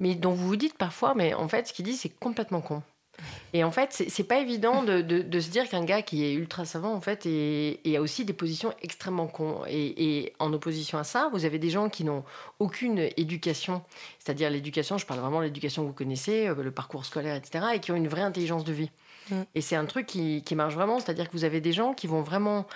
[0.00, 2.82] mais dont vous vous dites parfois, mais en fait, ce qu'ils disent, c'est complètement con.
[3.52, 6.64] Et en fait, c'est pas évident de, de, se dire qu'un gars qui est ultra
[6.64, 9.62] savant, en fait, et, a aussi des positions extrêmement cons.
[9.68, 12.24] Et, en opposition à ça, vous avez des gens qui n'ont
[12.58, 13.82] aucune éducation,
[14.18, 17.64] c'est-à-dire l'éducation, je parle vraiment de l'éducation que vous connaissez, euh, le parcours scolaire, etc.,
[17.74, 18.90] et qui ont une vraie intelligence de vie.
[19.30, 19.42] Mm.
[19.54, 22.06] Et c'est un truc qui, qui marche vraiment, c'est-à-dire que vous avez des gens qui
[22.06, 22.66] vont vraiment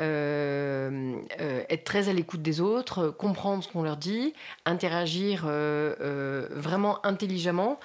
[0.00, 7.04] euh, euh, être très à l'écoute des autres, comprendre ce qu'on leur dit, interagir vraiment
[7.04, 7.78] intelligemment.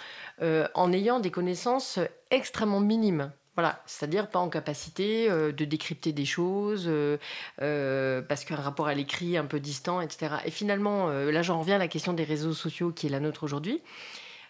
[0.43, 1.97] Euh, en ayant des connaissances
[2.29, 3.31] extrêmement minimes.
[3.55, 8.93] Voilà, c'est-à-dire pas en capacité euh, de décrypter des choses, euh, parce qu'un rapport à
[8.93, 10.35] l'écrit un peu distant, etc.
[10.45, 13.43] Et finalement, là j'en reviens à la question des réseaux sociaux qui est la nôtre
[13.43, 13.81] aujourd'hui.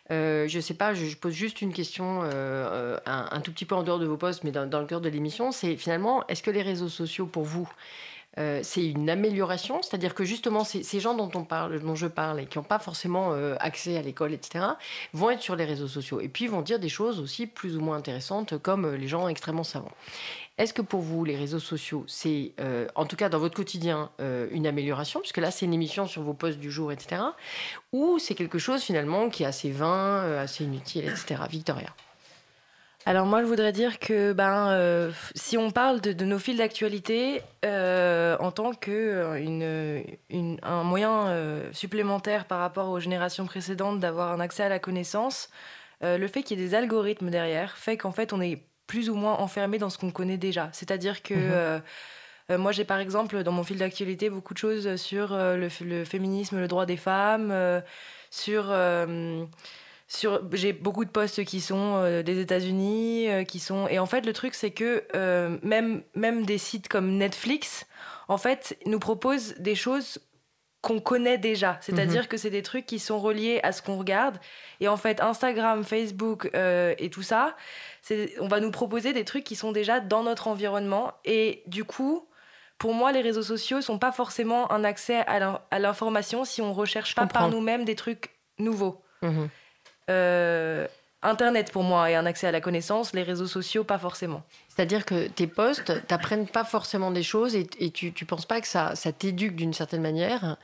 [0.09, 3.99] Je ne sais pas, je, pose juste une question un, tout petit peu en dehors
[3.99, 6.89] de vos postes, mais dans, le cœur de l'émission, c'est finalement, est-ce que les réseaux
[6.89, 7.69] sociaux pour vous,
[8.37, 12.57] euh, c'est une amélioration, c'est-à-dire que justement ces, gens dont dont je parle et qui
[12.57, 14.65] n'ont pas forcément euh, accès à l'école, etc.,
[15.13, 17.81] vont être sur les réseaux sociaux et puis vont dire des choses aussi plus ou
[17.81, 19.91] moins intéressantes comme euh, les gens extrêmement savants.
[20.57, 22.53] Est-ce que pour vous, les réseaux sociaux, c'est,
[22.95, 24.09] en tout cas dans votre quotidien,
[24.51, 27.21] une amélioration, puisque là, c'est une émission sur vos postes du jour, etc.,
[27.91, 31.35] ou c'est quelque chose finalement qui est assez vain, assez inutile, etc.
[31.49, 31.93] Victoria
[33.07, 37.41] alors moi, je voudrais dire que ben, euh, si on parle de, nos fils d'actualité
[37.63, 40.01] euh, en tant que euh,
[40.61, 41.33] un moyen
[41.71, 45.49] supplémentaire par rapport aux générations précédentes d'avoir un accès à la connaissance,
[46.01, 49.15] le fait qu'il y ait des algorithmes derrière fait qu'en fait on est plus ou
[49.15, 50.69] moins enfermé dans ce qu'on connaît déjà.
[50.71, 51.79] C'est-à-dire que
[52.49, 52.57] mhm.
[52.57, 56.59] moi j'ai par exemple dans mon fil d'actualité beaucoup de choses sur le, le, féminisme,
[56.59, 57.53] le droit des femmes,
[58.31, 58.71] sur
[60.53, 64.25] j'ai beaucoup de postes qui sont euh, des États-Unis, euh, qui sont et en fait
[64.25, 67.85] le truc c'est que euh, même même des sites comme Netflix,
[68.27, 70.19] en fait, nous proposent des choses
[70.81, 72.27] qu'on connaît déjà, c'est-à-dire mhm.
[72.27, 74.37] que c'est des trucs qui sont reliés à ce qu'on regarde
[74.79, 77.55] et en fait Instagram, Facebook et tout ça,
[78.39, 82.27] on va nous proposer des trucs qui sont déjà dans notre environnement et du coup
[82.77, 87.15] pour moi, les réseaux sociaux sont pas forcément un accès à l'information si on recherche
[87.15, 89.01] pas par nous-mêmes des trucs nouveaux.
[89.21, 89.49] Mhm.
[90.09, 90.87] Euh,
[91.23, 94.43] Internet pour moi est un accès à la connaissance, les réseaux sociaux pas forcément.
[94.69, 98.67] C'est-à-dire que tes posts t'apprennent pas forcément des choses et, tu, tu penses pas que
[98.67, 100.57] ça, ça t'éduque d'une certaine manière.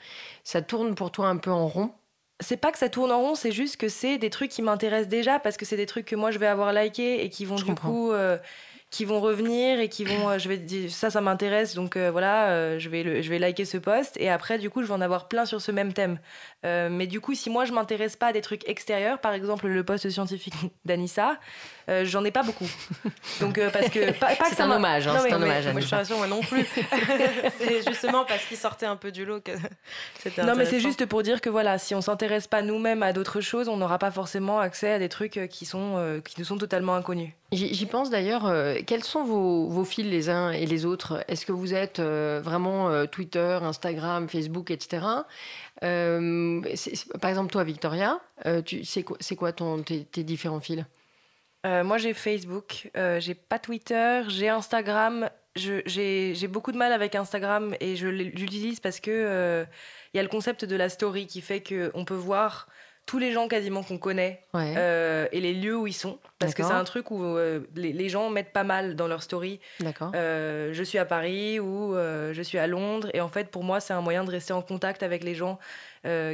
[0.44, 1.92] Ça tourne pour toi un peu en rond.
[2.40, 5.10] C'est pas que ça tourne en rond, c'est juste que c'est des trucs qui m'intéressent
[5.10, 7.56] déjà parce que c'est des trucs que moi je vais avoir likés et qui vont
[7.56, 8.12] du coup.
[8.12, 8.38] Euh,
[8.94, 12.12] qui vont revenir et qui vont, euh, je vais dire, ça, ça m'intéresse, donc euh,
[12.12, 14.18] voilà, euh, je, vais je vais liker ce post.
[14.18, 16.20] Et après, du coup, je vais en avoir plein sur ce même thème.
[16.64, 19.84] mais du coup, si moi, je m'intéresse pas à des trucs extérieurs, par exemple le
[19.84, 20.54] post scientifique
[20.86, 21.40] d'Anissa,
[22.04, 22.70] j'en ai pas beaucoup.
[23.42, 24.12] Donc, parce que.
[24.12, 25.68] Pas, pas c'est un hommage, hein, c'est un hommage.
[25.70, 26.68] Moi, je moi non plus.
[27.58, 29.54] c'est justement parce qu'il sortait un peu du lot que
[30.20, 33.12] c'était Non, mais c'est juste pour dire que voilà, si on s'intéresse pas nous-mêmes à
[33.12, 36.60] d'autres choses, on n'aura pas forcément accès à des trucs qui, sont, qui nous sont
[36.60, 37.32] totalement inconnus.
[37.54, 38.46] J'y pense d'ailleurs.
[38.46, 41.24] Euh, quels sont vos, fils les uns et les autres?
[41.28, 45.06] Est-ce que vous êtes euh, vraiment euh, Twitter, Instagram, Facebook, etc.
[45.82, 48.20] par exemple, toi, Victoria,
[48.84, 50.84] c'est quoi, ton, tes, différents fils?
[51.66, 52.90] Moi, j'ai Facebook,
[53.20, 55.30] j'ai pas Twitter, j'ai Instagram.
[55.56, 59.66] J'ai beaucoup de mal avec Instagram et je l'utilise parce que
[60.14, 62.68] il y a le concept de la story qui fait qu'on peut voir
[63.06, 66.20] tous les gens quasiment qu'on connaît euh, et les lieux où ils sont.
[66.40, 69.60] Parce que c'est un truc où euh, les, gens mettent pas mal dans leur story.
[70.16, 73.10] Euh, je suis à Paris ou je suis à Londres.
[73.14, 75.60] Et en fait, pour moi, c'est un moyen de rester en contact avec les gens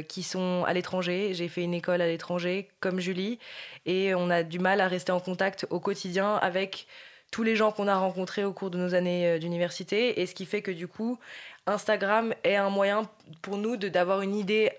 [0.08, 1.34] qui sont à l'étranger.
[1.34, 3.38] J'ai fait une école à l'étranger, comme Julie.
[3.86, 6.86] Et on a du mal à rester en contact au quotidien avec
[7.30, 10.20] tous les gens qu'on a rencontrés au cours de nos années d'université.
[10.20, 11.18] Et ce qui fait que du coup,
[11.66, 13.08] Instagram est un moyen
[13.42, 14.70] pour nous d'avoir une idée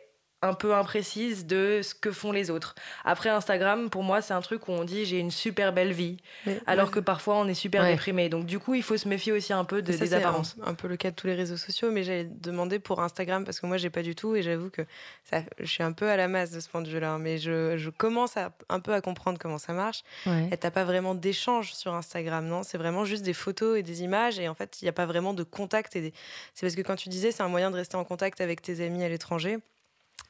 [0.42, 2.76] un peu imprécise de ce que font les autres.
[3.06, 6.18] Après Instagram, pour moi, c'est un truc où on dit j'ai une super belle vie,
[6.66, 8.30] alors que parfois on est super déprimé.
[8.30, 10.56] Donc du coup, il faut se méfier aussi un peu de, des apparences.
[10.64, 13.46] Un, un, peu le cas de tous les réseaux sociaux, mais j'allais demander pour Instagram
[13.46, 14.82] parce que moi j'ai pas du tout et j'avoue que
[15.24, 17.78] ça, je suis un peu à la masse de ce point de vue-là, mais je,
[17.78, 20.04] je, commence à, un peu à comprendre comment ça marche.
[20.52, 22.64] Et t'as pas vraiment d'échange sur Instagram, non?
[22.64, 25.06] C'est vraiment juste des photos et des images et en fait il n'y a pas
[25.06, 25.96] vraiment de contact.
[25.96, 26.14] Et
[26.54, 28.84] c'est parce que quand tu disais c'est un moyen de rester en contact avec tes
[28.84, 29.60] amis à l'étranger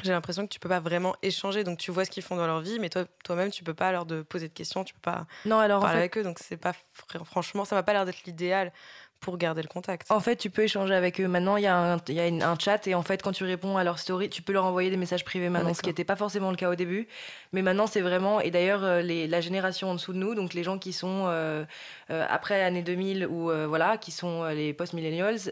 [0.04, 1.64] j'ai l'impression que tu peux pas vraiment échanger.
[1.64, 3.92] Donc tu vois ce qu'ils font dans leur vie, mais toi, toi-même, tu peux pas
[3.92, 6.24] leur de poser de questions, tu peux pas non, alors, parler avec eux.
[6.24, 6.74] Donc c'est pas
[7.26, 8.72] franchement, ça m'a pas l'air d'être l'idéal
[9.22, 10.10] pour garder le contact.
[10.10, 11.28] En fait, tu peux échanger avec eux.
[11.28, 13.78] Maintenant, il y a, un, y a un chat et en fait, quand tu réponds
[13.78, 16.16] à leur story, tu peux leur envoyer des messages privés maintenant, ce qui n'était pas
[16.16, 17.08] forcément le cas au début.
[17.54, 18.42] Mais maintenant, c'est vraiment.
[18.42, 21.64] Et d'ailleurs, euh, la génération en dessous de nous, donc les gens qui sont euh,
[22.10, 25.52] euh, après l'année 2000 ou voilà, qui sont les post-millennials,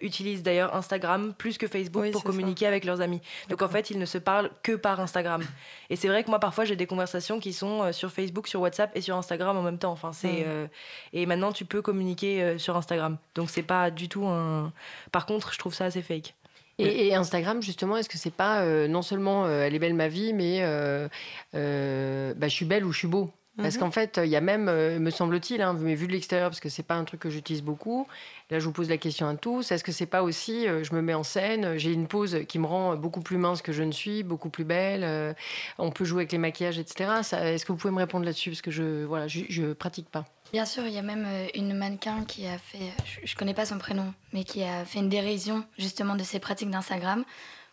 [0.00, 3.20] utilisent d'ailleurs Instagram plus que Facebook pour communiquer avec leurs amis.
[3.48, 5.42] Donc en fait, ils ne se parlent que par Instagram.
[5.90, 8.90] et c'est vrai que moi, parfois, j'ai des conversations qui sont sur Facebook, sur WhatsApp
[8.96, 9.92] et sur Instagram en même temps.
[9.92, 10.44] Enfin, c'est.
[10.46, 10.68] Mm.
[11.12, 12.95] et maintenant, tu peux communiquer sur Instagram
[13.34, 14.72] donc c'est pas du tout un.
[15.12, 16.34] Par contre, je trouve ça assez fake.
[16.78, 20.08] Et, Instagram, justement, est-ce que c'est pas euh, non seulement euh, elle est belle ma
[20.08, 21.08] vie, mais euh,
[21.54, 23.80] bah, je suis belle ou je suis beau parce mhm.
[23.80, 26.68] qu'en fait, il y a même, me semble-t-il, hein, mais vu de l'extérieur, parce que
[26.68, 28.06] c'est pas un truc que j'utilise beaucoup.
[28.50, 29.72] Là, je vous pose la question à tous.
[29.72, 32.66] Est-ce que c'est pas aussi, je me mets en scène, j'ai une pose qui me
[32.66, 35.34] rend beaucoup plus mince que je ne suis, beaucoup plus belle.
[35.78, 37.10] on peut jouer avec les maquillages, etc.
[37.22, 38.50] Est-ce que vous pouvez me répondre là-dessus?
[38.50, 40.26] Parce que je, voilà, je, je pratique pas.
[40.56, 43.52] Bien sûr, il y a même euh, une mannequin qui a fait, je, ne connais
[43.52, 47.26] pas son prénom, mais qui a fait une dérision justement de ses pratiques d'Instagram,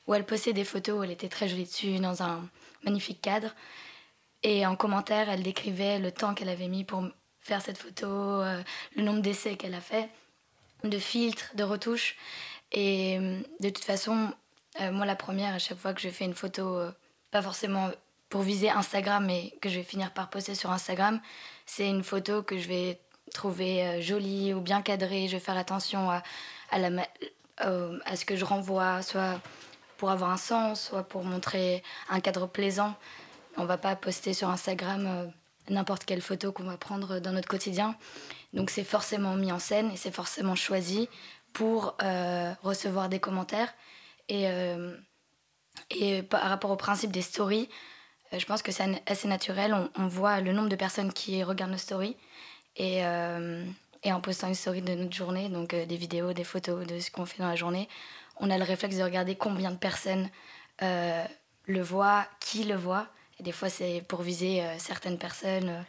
[0.05, 2.41] où elle postait des photos où elle était très jolie dessus, dans un
[2.83, 3.55] magnifique cadre.
[4.43, 7.07] Et en commentaire, elle décrivait le temps qu'elle avait mis pour
[7.39, 8.61] faire cette photo, euh,
[8.97, 10.09] le nombre d'essais qu'elle a fait,
[10.83, 12.17] de filtres, de retouches.
[12.73, 14.33] Et euh, de toute façon,
[14.91, 16.81] moi la première, à chaque fois que je fais une photo,
[17.31, 17.91] pas forcément
[18.33, 21.21] pour viser Instagram, mais que je vais finir par poster sur Instagram,
[21.67, 22.99] c'est une photo que je vais
[23.31, 25.27] trouver euh, jolie ou bien cadrée.
[25.27, 26.23] Je vais faire attention à,
[26.73, 29.39] euh, à ce que je renvoie, soit
[29.97, 32.95] pour avoir un sens, soit pour montrer un cadre plaisant.
[33.55, 35.27] On va pas poster sur Instagram euh,
[35.69, 37.95] n'importe quelle photo qu'on va prendre dans notre quotidien.
[38.53, 41.07] Donc c'est forcément mis en scène et c'est forcément choisi
[41.53, 41.95] pour
[42.63, 43.71] recevoir des commentaires.
[44.27, 44.47] Et,
[45.91, 47.69] et par rapport au principe des stories,
[48.37, 49.75] je pense que c'est assez naturel.
[49.95, 52.15] On, voit le nombre de personnes qui regardent nos stories.
[52.75, 53.65] Et, euh,
[54.03, 56.99] et en postant une story de notre journée, donc euh, des vidéos, des photos de
[56.99, 57.87] ce qu'on fait dans la journée,
[58.37, 60.29] on a le réflexe de regarder combien de personnes
[60.81, 63.07] le voient, qui le voit.
[63.39, 65.85] Et des fois, c'est pour viser certaines personnes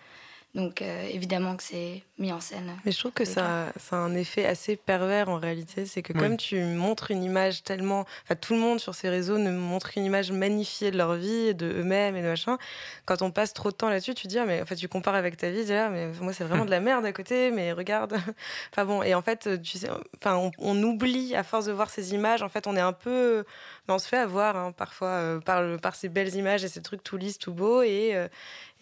[0.55, 2.77] donc euh, évidemment que c'est mis en scène.
[2.85, 5.85] Mais je trouve que ça, ça, a un effet assez pervers en réalité.
[5.85, 8.05] C'est que comme tu montres une image tellement...
[8.23, 11.57] Enfin, tout le monde sur ces réseaux ne montre une image magnifiée de leur vie,
[11.57, 12.57] de eux-mêmes et de machin.
[13.05, 14.87] Quand on passe trop de temps là-dessus, tu te dis, ah, mais en fait, tu
[14.87, 17.13] compares avec ta vie, tu dis, ah, mais moi, c'est vraiment de la merde à
[17.13, 18.15] côté, mais regarde.
[18.73, 21.91] enfin bon, et en fait, tu sais, enfin, on, on, oublie à force de voir
[21.91, 22.43] ces images.
[22.43, 23.45] En fait, on est un peu
[23.93, 27.03] on se fait avoir hein, parfois euh, par, par ces belles images et ces trucs
[27.03, 28.29] tout lisses, tout beaux, et, euh,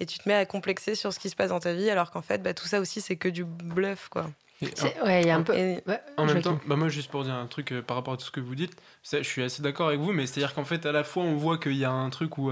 [0.01, 2.11] et tu te mets à complexer sur ce qui se passe dans ta vie, alors
[2.11, 4.31] qu'en fait, bah, tout ça aussi, c'est que du bluff, quoi.
[4.63, 5.55] ouais, il y a un peu.
[6.17, 8.27] en même temps, bah moi, juste pour dire un truc euh, par rapport à tout
[8.27, 8.77] ce que vous dites,
[9.11, 11.59] je suis assez d'accord avec vous, mais c'est-à-dire qu'en fait, à la fois, on voit
[11.59, 12.51] qu'il y a un truc où,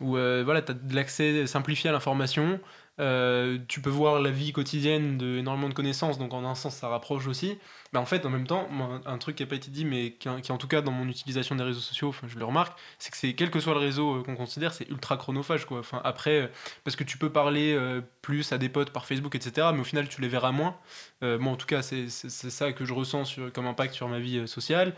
[0.00, 2.60] où voilà, tu as de l'accès simplifié à l'information,
[2.98, 6.76] euh, tu peux voir la vie quotidienne de énormément de connaissances, donc en un sens
[6.76, 7.58] ça rapproche aussi.
[7.92, 8.68] Mais en fait, en même temps,
[9.04, 11.54] un truc qui n'a pas été dit, mais qui, en tout cas dans mon utilisation
[11.54, 14.22] des réseaux sociaux, je le remarque, c'est que c'est quel que soit le réseau euh,
[14.22, 15.66] qu'on considère, c'est ultra chronophage.
[15.66, 15.80] Quoi.
[15.80, 16.46] Enfin, après, euh,
[16.84, 17.78] parce que tu peux parler
[18.22, 20.76] plus à des potes par Facebook, etc., mais au final tu les verras moins.
[21.22, 24.46] moi en tout cas, c'est ça que je ressens sur, comme impact sur ma vie
[24.48, 24.94] sociale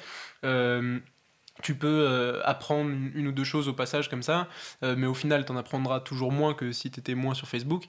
[1.62, 4.48] tu peux euh, apprendre une, ou deux choses au passage comme ça,
[4.82, 7.48] euh, mais au final, tu en apprendras toujours moins que si tu étais moins sur
[7.48, 7.84] Facebook.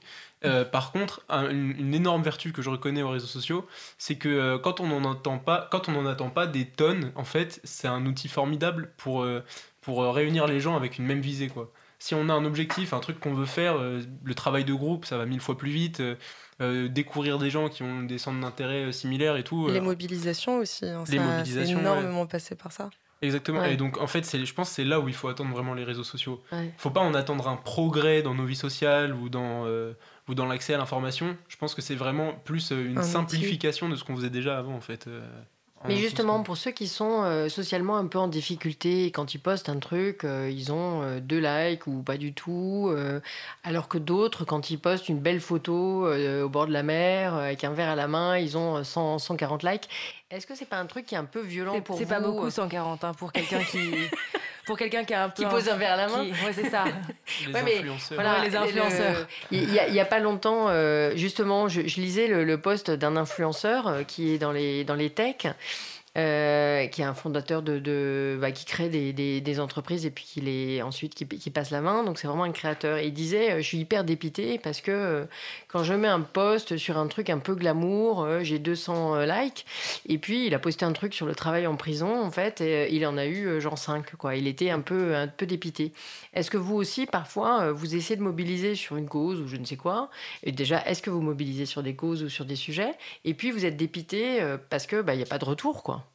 [0.46, 4.80] Euh, par contre, une, énorme vertu que je reconnais aux réseaux sociaux, c'est que quand
[4.80, 8.06] on n'en entend pas, quand on n'en attend pas des tonnes, en fait, c'est un
[8.06, 9.28] outil formidable pour,
[9.82, 11.72] pour réunir les gens avec une même visée, quoi.
[12.02, 15.18] Si on a un objectif, un truc qu'on veut faire, le travail de groupe, ça
[15.18, 16.02] va mille fois plus vite.
[16.62, 19.68] découvrir des gens qui ont des centres d'intérêt similaires et tout.
[19.68, 22.90] Les mobilisations aussi, hein, les ça, énormément passé par ça.
[23.22, 23.64] Exactement.
[23.66, 25.84] Et donc, en fait, je pense que c'est là où il faut attendre vraiment les
[25.84, 26.42] réseaux sociaux.
[26.52, 29.94] Il ne faut pas en attendre un progrès dans nos vies sociales ou dans, euh,
[30.28, 31.36] ou dans l'accès à l'information.
[31.50, 34.74] Je pense que c'est vraiment plus euh, une simplification de ce qu'on faisait déjà avant,
[34.74, 35.10] en fait.
[35.84, 35.88] Euh.
[35.88, 39.70] Mais justement, pour ceux qui sont euh, socialement un peu en difficulté, quand ils postent
[39.70, 42.94] un truc, euh, ils ont euh, deux likes ou pas du tout,
[43.64, 47.64] alors que d'autres, quand ils postent une belle photo au bord de la mer, avec
[47.64, 49.90] un verre à la main, ils ont 100, 140 likes.
[50.32, 52.20] Est-ce que c'est pas un truc qui est un peu violent pour vous C'est pas
[52.20, 53.80] beaucoup 140 hein, pour quelqu'un qui
[54.70, 55.42] pour quelqu'un qui a un peu.
[55.44, 56.22] Qui pose un verre à la main.
[56.24, 56.84] Ouais, c'est ça.
[57.48, 58.16] les Ouais, mais influenceurs.
[58.22, 59.28] Voilà, les influenceurs.
[59.50, 62.62] Il y, a- il y a pas longtemps, euh, justement, je, je lisais le, le
[62.62, 65.48] post d'un influenceur euh, qui est dans les, dans les techs.
[66.18, 70.82] Euh, qui est un fondateur de, bah, qui crée des, entreprises et puis qui les
[70.82, 72.04] ensuite qui, passe la main.
[72.04, 73.00] Donc c'est vraiment un créateur.
[73.00, 75.26] Il disait euh, je suis hyper dépité parce que euh,
[75.68, 79.26] quand je mets un post sur un truc un peu glamour euh, j'ai 200 euh,
[79.26, 79.66] likes
[80.08, 82.94] et puis il a posté un truc sur le travail en prison en fait et
[82.94, 84.36] il en a eu genre 5 quoi.
[84.36, 85.92] Il était un peu un peu dépité.
[86.34, 89.66] Est-ce que vous aussi, parfois, vous essayez de mobiliser sur une cause ou je ne
[89.66, 90.10] sais quoi?
[90.44, 92.94] Et déjà, est-ce que vous mobilisez sur des causes ou sur des sujets?
[93.26, 94.40] Et puis, vous êtes dépité
[94.70, 96.09] parce que bah, il n'y a pas de retour, quoi.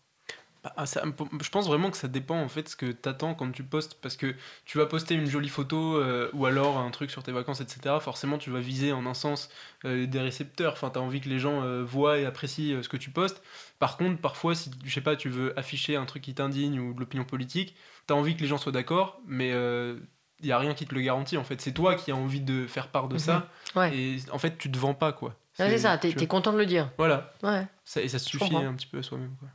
[0.64, 1.02] Bah, ça-
[1.42, 4.16] je pense vraiment que ça dépend en fait ce que t'attends quand tu postes parce
[4.16, 4.34] que
[4.64, 7.96] tu vas poster une jolie photo euh, ou alors un truc sur tes vacances etc
[8.00, 9.50] forcément tu vas viser en un sens
[9.84, 12.96] euh, des récepteurs enfin t'as envie que les gens euh, voient et apprécient ce que
[12.96, 13.42] tu postes
[13.78, 16.94] par contre parfois si je sais pas tu veux afficher un truc qui t'indigne ou
[16.94, 20.72] de l'opinion politique t'as envie que les gens soient d'accord mais il y a rien
[20.72, 23.18] qui te le garantit en fait c'est toi qui as envie de faire part de
[23.18, 23.80] ça Mhm.
[23.82, 23.94] Ouais.
[23.94, 26.90] et en fait tu te vends pas quoi c'est ça, t'es content de le dire.
[26.96, 29.48] voilà Ouais, ça, et ça suffit un petit peu à soi-même quoi.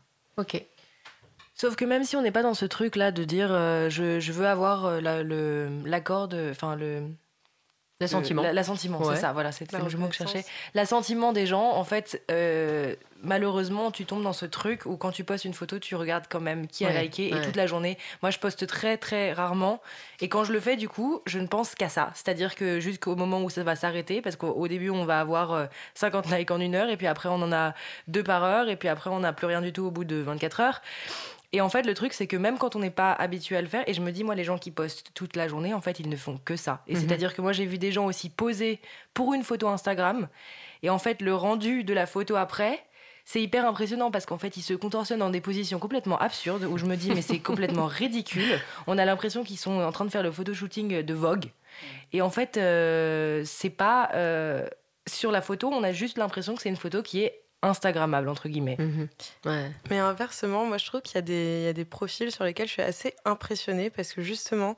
[0.43, 0.64] ok.
[1.60, 4.32] Sauf que même si on n'est pas dans ce truc-là de dire euh, je, je
[4.32, 6.49] veux avoir euh, la- le- l'accord de.
[6.51, 7.03] Enfin, le.
[8.01, 8.43] L'assentiment.
[8.43, 9.16] le- L'assentiment, Ouais.
[9.16, 10.45] c'est ça, voilà, c'est La le mot que je cherchais.
[10.74, 15.26] L'assentiment des gens, en fait, euh, malheureusement, tu tombes dans ce truc où quand tu
[15.26, 17.97] postes une photo, tu regardes quand même qui a Ouais, liké et toute la journée.
[18.22, 19.82] Moi, je poste très, très rarement.
[20.22, 22.12] Et quand je le fais, du coup, je ne pense qu'à ça.
[22.14, 25.51] C'est-à-dire que jusqu'au moment où ça va s'arrêter, parce qu'au au début, on va avoir
[25.51, 27.74] euh, 50 likes en une heure, et puis après, on en a
[28.07, 30.16] deux par heure, et puis après, on n'a plus rien du tout au bout de
[30.22, 30.82] 24 heures.
[31.51, 33.67] Et en fait, le truc, c'est que même quand on n'est pas habitué à le
[33.67, 35.99] faire, et je me dis, moi, les gens qui postent toute la journée, en fait,
[35.99, 36.83] ils ne font que ça.
[36.87, 36.99] Et Mhm.
[37.01, 38.79] c'est-à-dire que moi, j'ai vu des gens aussi poser
[39.15, 40.27] pour une photo Instagram,
[40.83, 42.83] et en fait, le rendu de la photo après,
[43.25, 46.77] c'est hyper impressionnant parce qu'en fait, ils se contorsionnent dans des positions complètement absurdes où
[46.79, 48.59] je me dis, mais c'est complètement ridicule.
[48.87, 51.45] On a l'impression qu'ils sont en train de faire le photoshooting de Vogue.
[52.13, 54.09] Et en fait, euh, c'est pas.
[54.13, 54.67] euh,
[55.07, 58.47] sur la photo, on a juste l'impression que c'est une photo qui est Instagrammable, entre
[58.47, 58.78] guillemets.
[58.80, 59.07] Mhm.
[59.45, 59.72] Ouais.
[59.89, 62.43] Mais inversement, moi je trouve qu'il y, a des- il y a des profils sur
[62.45, 64.78] lesquels je suis assez impressionnée parce que justement,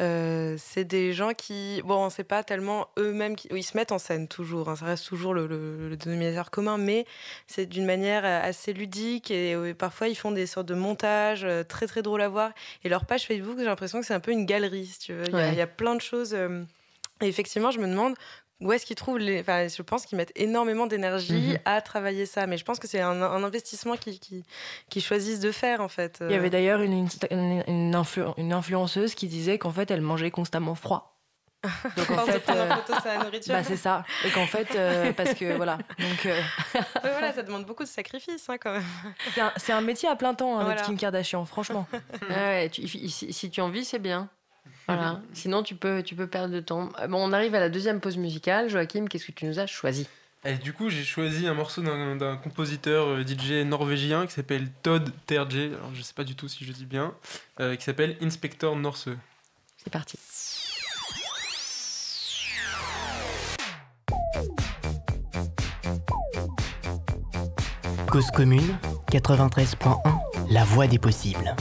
[0.00, 3.98] euh, c'est des gens qui, bon, c'est pas tellement eux-mêmes qui, ils se mettent en
[3.98, 7.06] scène toujours, hein, ça reste toujours le, le, le dénominateur commun, mais
[7.46, 11.62] c'est d'une manière assez ludique et euh, parfois ils font des sortes de montages euh,
[11.62, 12.50] très très drôles à voir.
[12.82, 15.26] Et leur page Facebook, j'ai l'impression que c'est un peu une galerie, si tu veux.
[15.28, 15.52] Il y a- Ouais.
[15.52, 16.34] il y, a plein de choses.
[16.34, 16.64] euh,
[17.20, 18.14] et effectivement, je me demande
[18.64, 19.40] où est-ce qu'ils trouvent les.
[19.40, 21.58] Enfin, je pense qu'ils mettent énormément d'énergie Mhm.
[21.66, 22.46] à travailler ça.
[22.48, 24.42] Mais je pense que c'est un, un investissement qu'ils qui,
[24.88, 26.18] qui choisissent de faire, en fait.
[26.22, 29.90] Il y avait d'ailleurs une, Insta- une, une influ- une influenceuse qui disait qu'en fait,
[29.92, 31.10] elle mangeait constamment froid.
[31.96, 33.54] Donc en fait, euh, en photo sa nourriture.
[33.54, 34.04] bah, c'est ça.
[34.26, 35.78] Et qu'en fait, euh, parce que voilà.
[35.98, 36.38] Donc euh,
[36.74, 38.84] Ouais, voilà, ça demande beaucoup de sacrifices, hein, quand même.
[39.56, 40.82] c'est un, métier à plein temps, hein, Voilà.
[40.82, 41.86] Kim Kardashian, franchement.
[42.28, 44.28] Ouais, tu- si, si tu en vis, c'est bien.
[44.86, 45.20] Voilà.
[45.32, 46.90] Sinon, tu peux, tu peux perdre de temps.
[47.00, 48.68] Euh, Bon, on arrive à la deuxième pause musicale.
[48.68, 50.06] Joachim, qu'est-ce que tu nous as choisi?
[50.46, 54.68] Et du coup, j'ai choisi un morceau d'un d'un compositeur euh, DJ norvégien qui s'appelle
[54.82, 57.14] Todd Terje, alors je sais pas du tout si je dis bien,
[57.60, 59.08] euh, qui s'appelle Inspector Norse.
[59.78, 60.18] C'est parti.
[68.10, 68.76] Cause commune
[69.10, 69.96] 93.1
[70.50, 71.54] La voix des possibles.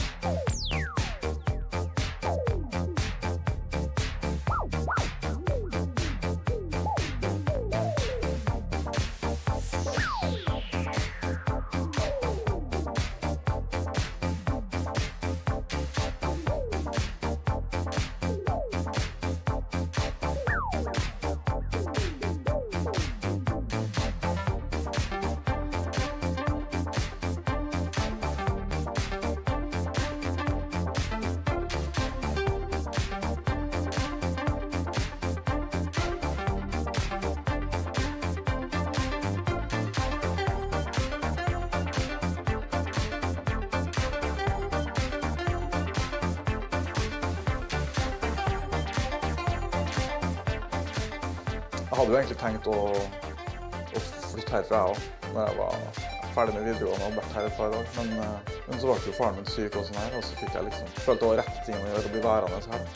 [57.35, 57.85] Her et par år.
[57.97, 60.55] Men, eh, men så ble jo faren min syk, og sånn her, og så fikk
[60.57, 62.87] jeg liksom følte det rett ting å gjøre å bli værende her.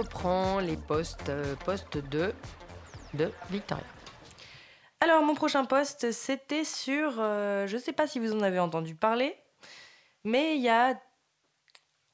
[0.00, 1.30] Reprend les postes,
[1.64, 2.32] postes de,
[3.14, 3.84] de Victoria.
[5.00, 7.12] Alors, mon prochain poste, c'était sur.
[7.12, 9.36] je ne sais pas si vous en avez entendu parler,
[10.24, 10.94] mais il y a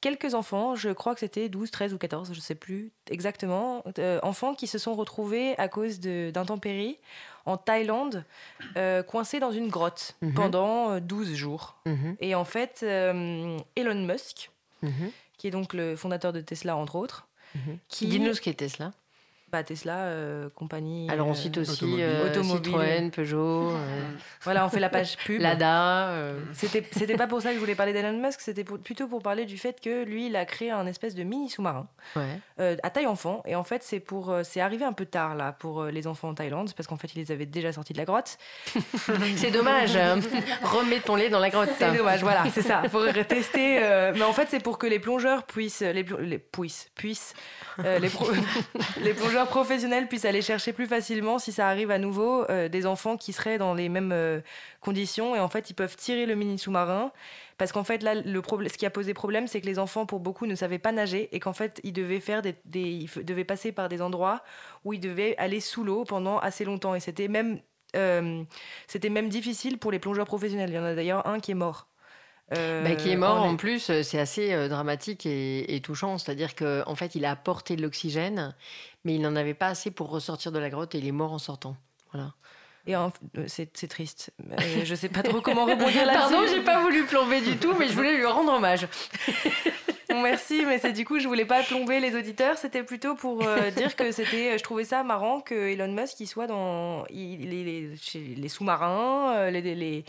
[0.01, 3.83] quelques enfants, je crois que c'était 12, 13 ou 14, je ne sais plus exactement,
[3.99, 6.97] euh, enfants qui se sont retrouvés à cause d'intempéries
[7.45, 8.23] en Thaïlande,
[8.75, 10.33] euh, coincés dans une grotte mhm.
[10.33, 11.77] pendant 12 euh, jours.
[11.85, 12.17] Mhm.
[12.19, 15.11] Et en fait, Elon Musk, mhm.
[15.37, 17.27] qui est donc le fondateur de Tesla, entre autres,
[17.87, 18.07] qui...
[18.07, 18.93] Dis-nous ce qu'est Tesla.
[19.49, 21.09] Bah, Tesla, euh, compagnie.
[21.09, 23.71] Alors on cite euh, aussi euh, Citroën, Peugeot.
[24.41, 25.39] voilà, on fait la page pub.
[25.39, 26.11] Lada.
[26.51, 29.45] C'était, c'était pas pour ça que je voulais parler d'Elon Musk, c'était plutôt pour parler
[29.45, 31.87] du fait que lui, il a créé un espèce de mini sous-marin
[32.57, 33.41] à taille enfant.
[33.45, 36.33] Et en fait, c'est pour, c'est arrivé un peu tard là pour les enfants en
[36.33, 38.37] Thaïlande, parce qu'en fait, ils les avaient déjà sortis de la grotte.
[39.37, 39.97] c'est dommage.
[40.63, 41.69] Remettons-les dans la grotte.
[41.77, 42.21] C'est dommage.
[42.21, 42.83] Voilà, c'est ça.
[42.89, 43.79] Faut tester.
[44.13, 47.33] Mais en fait, c'est pour que les plongeurs puissent, les, les puissent, puissent
[47.85, 52.69] euh, les, plongeurs professionnels puissent aller chercher plus facilement, si ça arrive à nouveau, euh,
[52.69, 54.41] des enfants qui seraient dans les mêmes euh,
[54.81, 55.35] conditions.
[55.35, 57.11] Et en fait, ils peuvent tirer le mini sous-marin.
[57.57, 60.19] Parce qu'en fait, là, le ce qui a posé problème, c'est que les enfants, pour
[60.19, 63.71] beaucoup, ne savaient pas nager et qu'en fait, ils devaient, faire des, ils devaient passer
[63.71, 64.43] par des endroits
[64.85, 66.95] où ils devaient aller sous l'eau pendant assez longtemps.
[66.95, 67.59] Et c'était même,
[68.87, 70.69] c'était même difficile pour les plongeurs professionnels.
[70.69, 71.87] Il y en a d'ailleurs un qui est mort.
[72.49, 76.17] Bah, qui est euh, mort en, plus, euh, c'est assez euh, dramatique et, touchant.
[76.17, 78.55] C'est-à-dire qu'en en fait, il a apporté de l'oxygène,
[79.03, 81.33] mais il n'en avait pas assez pour ressortir de la grotte et il est mort
[81.33, 81.75] en sortant.
[82.13, 82.33] Voilà.
[82.85, 82.95] Et
[83.47, 84.31] c'est triste.
[84.85, 86.31] je sais pas trop comment rebondir là-dessus.
[86.31, 88.87] Pardon, j'ai pas voulu plomber du tout, mais je voulais lui rendre hommage.
[90.09, 92.57] merci, mais c'est du coup, je voulais pas plomber les auditeurs.
[92.57, 93.43] C'était plutôt pour
[93.75, 97.89] dire que c'était, je trouvais ça marrant que Elon Musk il soit dans les, les,
[98.37, 100.05] les sous-marins, les, les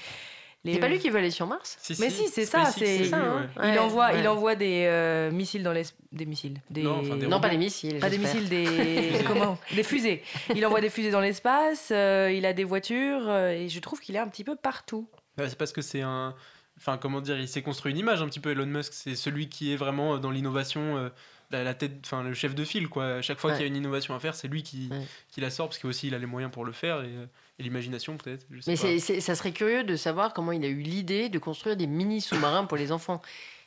[0.74, 2.66] c'est pas lui qui veut aller sur Mars Mais si, c'est ça.
[2.66, 3.18] C'est ça.
[3.18, 3.48] Hein.
[3.72, 6.60] Il envoie, il envoie des euh, missiles dans les des missiles.
[6.70, 6.82] Des...
[6.82, 7.98] Non, pas des missiles.
[7.98, 10.22] Pas des missiles, des comment Des fusées.
[10.54, 11.90] Il envoie des fusées dans l'espace.
[11.92, 15.08] Euh, il a des voitures euh, et je trouve qu'il est un petit peu partout.
[15.36, 16.34] c'est parce que c'est un.
[16.78, 18.50] Enfin, comment dire, il s'est construit une image un petit peu.
[18.50, 21.10] Elon Musk, c'est celui qui est vraiment dans l'innovation
[21.50, 23.16] la, tête, enfin le chef de file quoi.
[23.16, 24.90] À chaque fois qu'il y a une innovation à faire, c'est lui qui,
[25.30, 27.10] qui la sort parce qu'aussi il a les moyens pour le faire et,
[27.58, 28.46] l'imagination peut-être.
[28.66, 32.20] Mais ça serait curieux de savoir comment il a eu l'idée de construire des mini
[32.20, 33.20] sous-marins pour les enfants.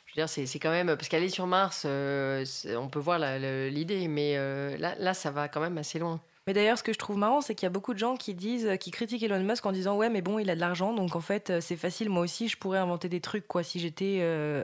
[0.06, 2.44] Je veux dire, c'est quand même parce qu'aller sur Mars, euh,
[2.76, 6.20] on peut voir l'idée, mais euh, là, là, ça va quand même assez loin.
[6.46, 8.34] Mais d'ailleurs, ce que je trouve marrant, c'est qu'il y a beaucoup de gens qui
[8.34, 11.16] disent, qui critiquent Elon Musk en disant ouais, mais bon, il a de l'argent, donc
[11.16, 12.10] en fait, euh, c'est facile.
[12.10, 14.22] Moi aussi, je pourrais inventer des trucs, quoi, si j'étais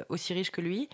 [0.08, 0.88] aussi riche que lui.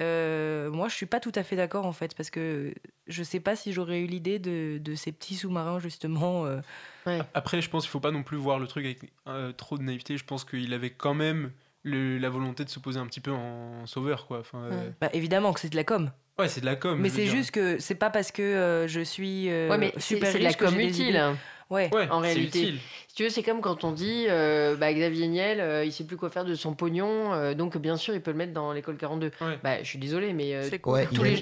[0.00, 2.72] Euh, moi, je suis pas tout à fait d'accord en fait, parce que
[3.06, 6.46] je sais pas si j'aurais eu l'idée de, de, ces petits sous-marins justement.
[6.46, 6.60] Euh.
[7.34, 9.82] Après, je pense qu'il faut pas non plus voir le truc avec euh, trop de
[9.82, 10.16] naïveté.
[10.16, 11.50] Je pense qu'il avait quand même
[11.84, 14.40] la volonté de se poser un petit peu en sauveur, quoi.
[14.40, 14.68] Enfin,
[15.00, 16.10] bah, évidemment que c'est de la com.
[16.38, 17.00] Ouais, c'est de la com.
[17.00, 20.44] Mais c'est juste que c'est pas parce que je suis ouais, mais super riche de
[20.44, 21.36] la com utile.
[21.70, 22.74] Ouais, en réalité.
[23.18, 26.16] Tu veux, c'est comme quand on dit euh, bah, Xavier Niel, euh, il sait plus
[26.16, 28.96] quoi faire de son pognon, euh, donc bien sûr, il peut le mettre dans l'école
[28.96, 29.32] 42.
[29.64, 30.54] Bah, je suis désolé, mais.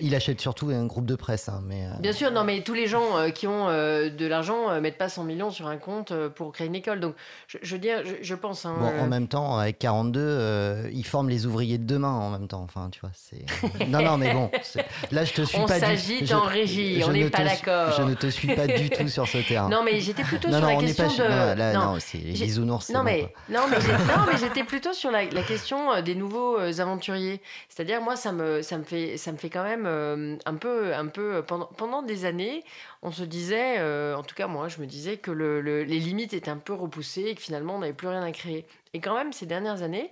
[0.01, 1.51] il, achète surtout un groupe de presse.
[1.51, 5.11] Hein, mais, Bien sûr, non, mais tous les gens qui ont de l'argent mettent pas
[5.11, 6.99] 100 millions sur un compte pour créer une école.
[6.99, 7.15] Donc,
[7.47, 8.65] je, je veux dire, je, pense.
[8.65, 12.49] Hein, bon, en même temps, avec 42, ils forment les ouvriers de demain en même
[12.49, 12.63] temps.
[12.63, 13.45] Enfin, tu vois, c'est.
[13.87, 14.51] non, non, mais bon,
[15.13, 15.77] là, je te suis on pas.
[15.77, 17.93] On s'agite en régie, on n'est pas d'accord.
[17.99, 19.69] Je ne te suis pas du tout sur ce terrain.
[19.69, 21.66] Non, mais j'étais plutôt sur la question de.
[21.75, 22.91] Non, non, c'est les bisounours.
[22.91, 23.79] Non, mais, non, mais,
[24.17, 27.41] non, mais j'étais plutôt sur la, la, question euh, des nouveaux euh, aventuriers.
[27.69, 30.95] C'est-à-dire, moi, ça me, ça, me fait, ça me fait quand même euh, un peu.
[30.95, 32.65] Un peu pendant, pendant des années,
[33.03, 33.81] on se disait,
[34.15, 37.25] en tout cas, moi, je me disais que le, les limites étaient un peu repoussées
[37.25, 38.67] et que finalement, on n'avait plus rien à créer.
[38.95, 40.11] Et quand même, ces dernières années,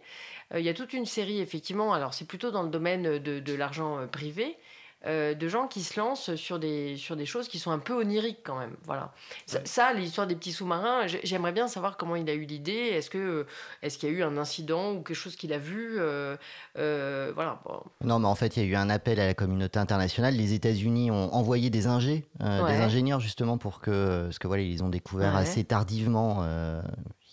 [0.54, 3.54] il y a toute une série, effectivement, alors c'est plutôt dans le domaine de, de
[3.54, 4.56] l'argent privé,
[5.06, 7.92] euh, de gens qui se lancent sur des, sur des choses qui sont un peu
[7.92, 8.74] oniriques quand même.
[8.86, 9.12] Voilà.
[9.64, 12.72] Ça, l'histoire des petits sous-marins, j'aimerais bien savoir comment il a eu l'idée.
[12.72, 13.46] Est-ce que
[13.82, 16.36] est-ce qu'il y a eu un incident ou quelque chose qu'il a vu euh,
[16.78, 17.60] euh, Voilà.
[18.02, 20.34] Non, mais en fait, il y a eu un appel à la communauté internationale.
[20.34, 24.82] Les États-Unis ont envoyé des ingés, des ingénieurs justement pour que, parce que voilà, ils
[24.82, 26.44] ont découvert assez tardivement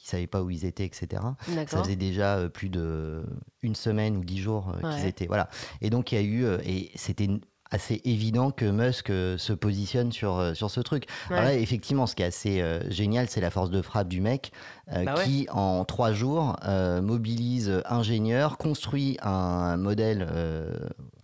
[0.03, 1.22] ils savaient pas où ils étaient, etc.
[1.67, 3.24] Ça faisait déjà plus de
[3.61, 5.28] une semaine ou dix jours qu'ils étaient.
[5.28, 5.47] Voilà.
[5.80, 7.30] Et donc il y a eu, et c'était
[7.72, 11.05] assez évident que Musk euh, se positionne sur, euh, sur ce truc.
[11.30, 14.22] Alors là, effectivement, ce qui est assez euh, génial, c'est la force de frappe du
[14.22, 14.51] mec
[14.93, 16.57] bah qui, en trois jours,
[17.01, 20.28] mobilise ingénieurs, construit un modèle,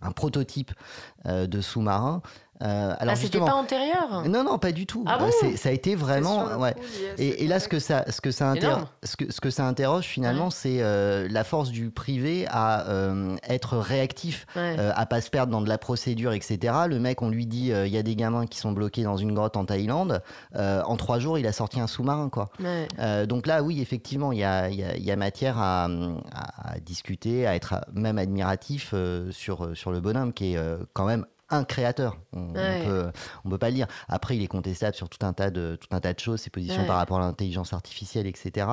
[0.00, 0.72] un prototype
[1.26, 2.22] de sous-marins.
[2.62, 5.04] Euh, alors ah, c'était pas antérieur Non, non, pas du tout.
[5.06, 6.58] Ah bon ça a été vraiment.
[6.58, 6.74] Ouais.
[7.18, 8.54] et, là, ce que ça, ce que ça,
[9.02, 13.36] ce que, ce que ça interroge finalement, c'est euh, la force du privé à euh,
[13.48, 16.74] être réactif, à pas se perdre dans de la procédure, etc.
[16.88, 19.34] Le mec, on lui dit, il y a des gamins qui sont bloqués dans une
[19.34, 20.22] grotte en Thaïlande.
[20.54, 22.50] en trois jours, il a sorti un sous-marin, quoi.
[23.26, 25.88] donc là, oui, effectivement, il y a, y a, matière à,
[26.34, 28.94] à, discuter, à être même admiratif
[29.30, 30.58] sur, sur le bonhomme qui est
[30.92, 32.18] quand même un créateur.
[32.32, 33.10] On, peut,
[33.44, 33.86] on peut pas le dire.
[34.08, 36.50] Après, il est contestable sur tout un tas de, tout un tas de choses, ses
[36.50, 38.66] positions par rapport à l'intelligence artificielle, etc.,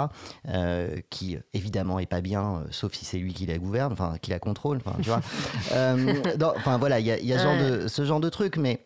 [0.48, 4.18] euh, qui évidemment est pas bien, euh, sauf si c'est lui qui la gouverne, enfin
[4.22, 5.22] qui la contrôle, enfin tu vois.
[5.72, 6.22] Euh,
[6.58, 8.85] enfin voilà, il y a, y a genre de, ce genre de truc, mais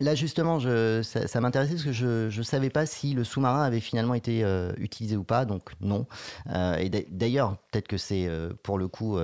[0.00, 3.80] Là, justement, je, ça, m'intéressait parce que je ne savais pas si le sous-marin avait
[3.80, 6.06] finalement été euh, utilisé ou pas, donc non.
[6.52, 9.18] Euh, et d'ailleurs, peut-être que c'est euh, pour le coup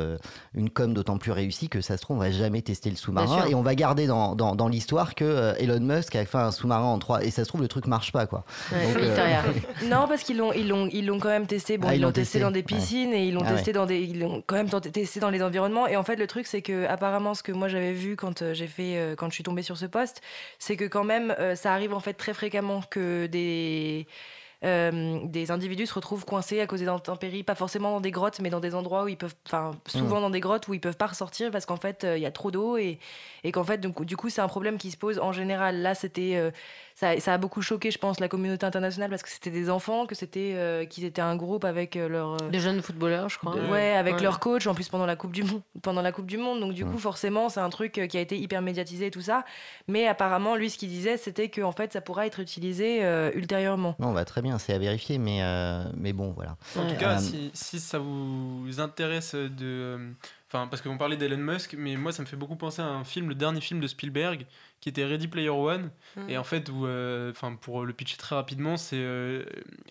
[0.54, 3.46] une com d'autant plus réussie que ça se trouve, on va jamais tester le sous-marin
[3.46, 6.98] et on va garder dans, dans, l'histoire que Elon Musk a fait un sous-marin en
[6.98, 8.44] 3 et ça se trouve, le truc marche pas, quoi.
[9.84, 11.78] non, parce qu'ils l'ont ils l'ont, ils l'ont quand même testé.
[11.78, 14.00] Bon, ah, ils l'ont testé, dans des piscines et ils l'ont ah, testé dans des,
[14.00, 15.86] ils l'ont quand même testé dans les environnements.
[15.86, 18.66] Et en fait, le truc, c'est que apparemment, ce que moi j'avais vu quand j'ai
[18.66, 20.20] fait, quand je suis tombée sur ce poste,
[20.58, 24.06] c'est que quand même, euh, ça arrive en fait très fréquemment que des,
[24.64, 28.40] euh, des individus se retrouvent coincés à cause des intempéries, pas forcément dans des grottes,
[28.40, 30.22] mais dans des endroits où ils peuvent, enfin souvent mmh.
[30.22, 32.32] dans des grottes où ils peuvent pas ressortir parce qu'en fait euh, il y a
[32.32, 32.98] trop d'eau et,
[33.44, 35.80] et qu'en fait donc, du coup c'est un problème qui se pose en général.
[35.80, 36.52] Là c'était
[36.98, 40.16] ça, a beaucoup choqué, je pense, la communauté internationale parce que c'était des enfants, que
[40.16, 43.54] c'était euh, qu'ils étaient un groupe avec euh, leur euh, des jeunes footballeurs, je crois.
[43.54, 46.38] ouais, avec leur coach en plus pendant la coupe du monde, pendant la coupe du
[46.38, 46.58] monde.
[46.58, 49.44] Donc du coup, forcément, c'est un truc qui a été hyper médiatisé et tout ça.
[49.86, 53.02] Mais apparemment, lui, ce qu'il disait, c'était que en fait, ça pourra être utilisé
[53.34, 53.94] ultérieurement.
[54.00, 55.40] Non, bah très bien, c'est à vérifier, mais
[55.96, 56.56] mais bon, voilà.
[56.76, 60.14] En tout cas, si, si, ça vous intéresse de
[60.50, 63.04] Enfin, parce qu'on parlait d'Elon Musk, mais moi, ça me fait beaucoup penser à un
[63.04, 64.46] film, le dernier film de Spielberg,
[64.80, 65.90] qui était Ready Player One.
[66.16, 66.30] Mm.
[66.30, 69.44] Et en fait, où, euh, pour le pitcher très rapidement, c'est euh,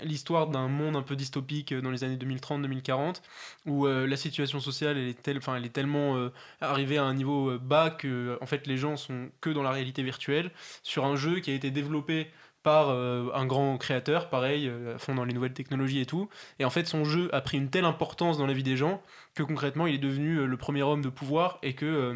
[0.03, 3.21] l'histoire d'un monde un peu dystopique dans les années 2030-2040,
[3.65, 6.29] où euh, la situation sociale elle est, telle, elle est tellement
[6.61, 10.03] arrivée à un niveau bas que en fait, les gens sont que dans la réalité
[10.03, 10.51] virtuelle,
[10.83, 12.27] sur un jeu qui a été développé
[12.63, 16.27] par un grand créateur, pareil, à fond dans les nouvelles technologies et tout.
[16.59, 19.01] Et en fait, son jeu a pris une telle importance dans la vie des gens
[19.35, 22.15] que concrètement, il est devenu le premier homme de pouvoir et que euh,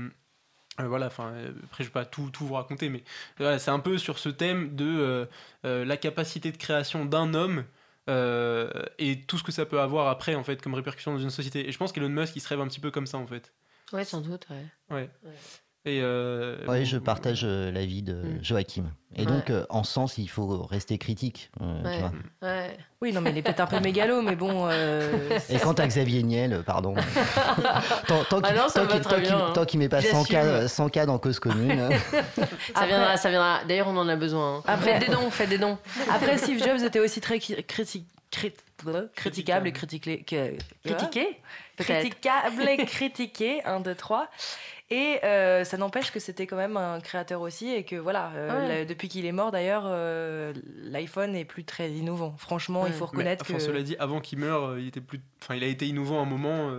[0.88, 3.04] voilà, enfin, euh, après je vais pas tout, tout vous raconter, mais
[3.38, 5.28] voilà, c'est un peu sur ce thème de
[5.66, 7.66] euh, la capacité de création d'un homme
[8.08, 11.70] et tout ce que ça peut avoir après en fait comme répercussion dans une société.
[11.70, 13.54] Et je pense qu'Elon Musk il se rêve un petit peu comme ça en fait.
[13.94, 14.66] Ouais, sans doute, ouais.
[14.96, 15.10] ouais.
[15.84, 18.44] Et euh, oui, je partage euh, l'avis de mm.
[18.44, 18.84] Joachim.
[19.16, 21.50] Et donc, euh, en sens, il faut rester critique.
[21.60, 22.78] ouais.
[23.02, 24.70] Oui, non, mais il est peut-être un peu mégalo, mais bon.
[25.50, 26.94] Et quant à Xavier Niel, pardon.
[28.08, 31.90] tant, tant ah qu'il met pas 100 cas, 100 cas dans cause commune.
[32.76, 33.66] ça viendra, ça viendra.
[33.68, 34.58] D'ailleurs, on en a besoin.
[34.58, 34.64] Hein.
[34.68, 35.80] Après, des dons, faites des dons.
[36.10, 38.06] Après, Steve Jobs était aussi très critique.
[39.16, 40.24] critiquable et critiqué.
[40.86, 41.38] Critiqué
[41.78, 44.28] Critiquable et critiqué, 1, 2, 3.
[44.92, 48.84] Et euh, ça n'empêche que c'était quand même un créateur aussi et que voilà, euh,
[48.84, 50.52] depuis qu'il est mort d'ailleurs, euh,
[50.84, 52.36] l'iPhone est plus très innovant.
[52.38, 53.58] Franchement, il faut reconnaître que.
[53.58, 56.26] Cela dit, avant qu'il meure, il était plus, enfin, il a été innovant à un
[56.26, 56.72] moment,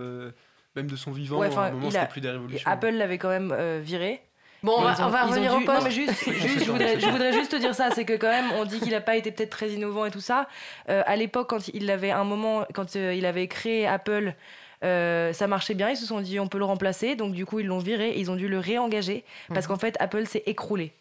[0.75, 1.41] même de son vivant.
[1.41, 2.69] à un moment, c'était plus des révolutions.
[2.69, 4.21] Apple l'avait quand même viré.
[4.61, 5.79] Bon, on va, revenir au poste.
[5.79, 8.29] Non, mais juste, juste je, voudrais, je, voudrais, juste te dire ça, c'est que quand
[8.29, 10.47] même, on dit qu'il n'a pas été peut-être très innovant et tout ça.
[10.87, 14.35] à l'époque, quand il avait un moment, quand il avait créé Apple.
[14.83, 17.59] Euh, ça marchait bien, ils se sont dit on peut le remplacer, donc du coup
[17.59, 19.67] ils l'ont viré, et ils ont dû le réengager parce mhm.
[19.67, 20.91] qu'en fait Apple s'est écroulé.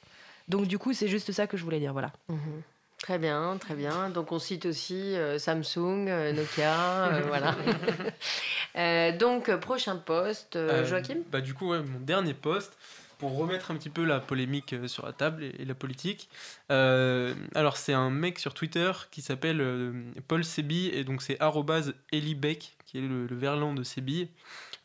[0.49, 2.12] Donc du coup c'est juste ça que je voulais dire, voilà.
[2.28, 2.62] Mhm.
[2.99, 4.11] Très bien, très bien.
[4.11, 7.57] Donc on cite aussi euh, Samsung, euh, Nokia, voilà.
[9.18, 11.18] donc prochain poste, Joachim?
[11.33, 12.78] Bah du coup mon dernier poste
[13.18, 16.28] pour remettre un petit peu la polémique sur la table et, la politique.
[16.68, 19.93] alors c'est un mec sur Twitter qui s'appelle
[20.28, 21.39] Paul Sebi et donc c'est
[22.12, 24.28] @elibeck qui est le, verlan de Sébi.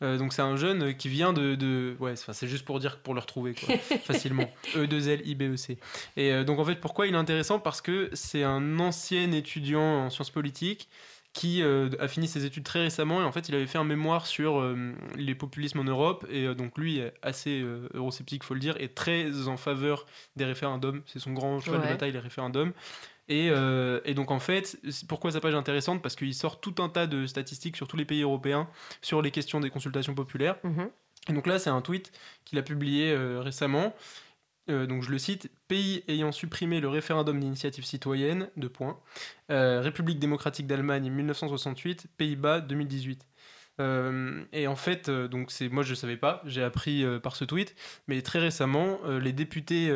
[0.00, 1.96] Euh, donc c'est un jeune qui vient de, de...
[2.00, 4.48] ouais c'est juste pour dire pour le retrouver quoi, facilement.
[4.76, 5.78] E 2 L I B E C.
[6.16, 7.58] Et euh, donc en fait pourquoi il est intéressant?
[7.58, 10.88] Parce que c'est un ancien étudiant en sciences politiques
[11.34, 13.84] qui euh, a fini ses études très récemment et en fait il avait fait un
[13.84, 14.74] mémoire sur
[15.16, 16.26] les populismes en Europe.
[16.30, 20.06] Et donc lui est assez eurosceptique faut le dire et très en faveur
[20.36, 21.02] des référendums.
[21.04, 22.72] C'est son grand cheval de bataille les référendums
[23.30, 26.02] euh, et, donc en fait, pourquoi sa page est intéressante?
[26.02, 28.68] Parce qu'il sort tout un tas de statistiques sur tous les pays européens
[29.02, 30.56] sur les questions des consultations populaires.
[30.64, 30.90] Mhm.
[31.28, 32.12] Et donc là, c'est un tweet
[32.44, 33.94] qu'il a publié euh, récemment.
[34.70, 38.98] Euh, donc je le cite, pays ayant supprimé le référendum d'initiative citoyenne, deux points,
[39.48, 43.26] République démocratique d'Allemagne 1968, Pays-Bas 2018.
[43.78, 47.74] Et en fait, donc c'est moi je savais pas, j'ai appris par ce tweet,
[48.06, 49.92] mais très récemment, les députés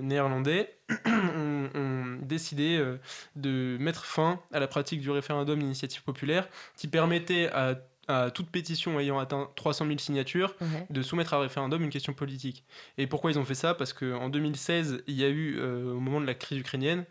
[0.00, 0.76] néerlandais
[1.06, 2.82] ont, ont, décidé
[3.36, 7.74] de mettre fin à la pratique du référendum d'initiative populaire qui permettait à
[8.08, 10.54] à toute pétition ayant atteint 300 000 signatures
[10.90, 12.64] de soumettre à référendum une question politique.
[12.98, 13.74] Et pourquoi ils ont fait ça?
[13.74, 17.04] Parce qu'en 2016, il y a eu, euh, au moment de la crise ukrainienne,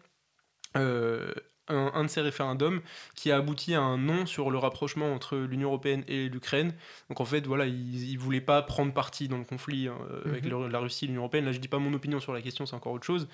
[0.76, 1.34] euh,
[1.68, 2.82] un, de ces référendums
[3.16, 6.74] qui a abouti à un non sur le rapprochement entre l'Union européenne et l'Ukraine.
[7.09, 10.45] Donc en fait, voilà, ils ne voulaient pas prendre parti dans le conflit hein, avec
[10.45, 10.68] mhm.
[10.68, 11.45] la Russie et l'Union européenne.
[11.45, 13.28] Là, je dis pas mon opinion sur la question, c'est encore autre chose.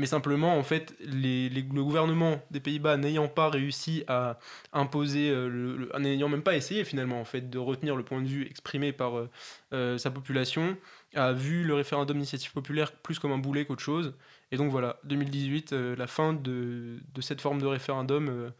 [0.00, 4.38] Mais simplement, en fait, les, le gouvernement des Pays-Bas n'ayant pas réussi à
[4.72, 8.46] imposer, euh, n'ayant même pas essayé finalement, en fait, de retenir le point de vue
[8.46, 9.28] exprimé par euh,
[9.74, 10.76] euh, sa population,
[11.14, 14.14] a vu le référendum d'initiative populaire plus comme un boulet qu'autre chose.
[14.52, 18.50] Et donc voilà, 2018, euh, la fin de, de, cette forme de référendum euh,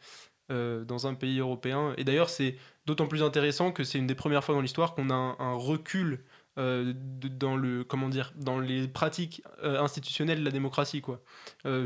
[0.53, 1.95] euh, dans un pays européen.
[1.97, 5.11] Et d'ailleurs, c'est d'autant plus intéressant que c'est une des premières fois dans l'histoire qu'on
[5.11, 6.21] a un, recul
[6.57, 11.23] dans le comment dire dans les pratiques institutionnelles de la démocratie quoi.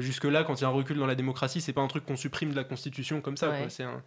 [0.01, 2.05] Jusque là quand il y a un recul dans la démocratie c'est pas un truc
[2.05, 4.03] qu'on supprime de la constitution comme ça un...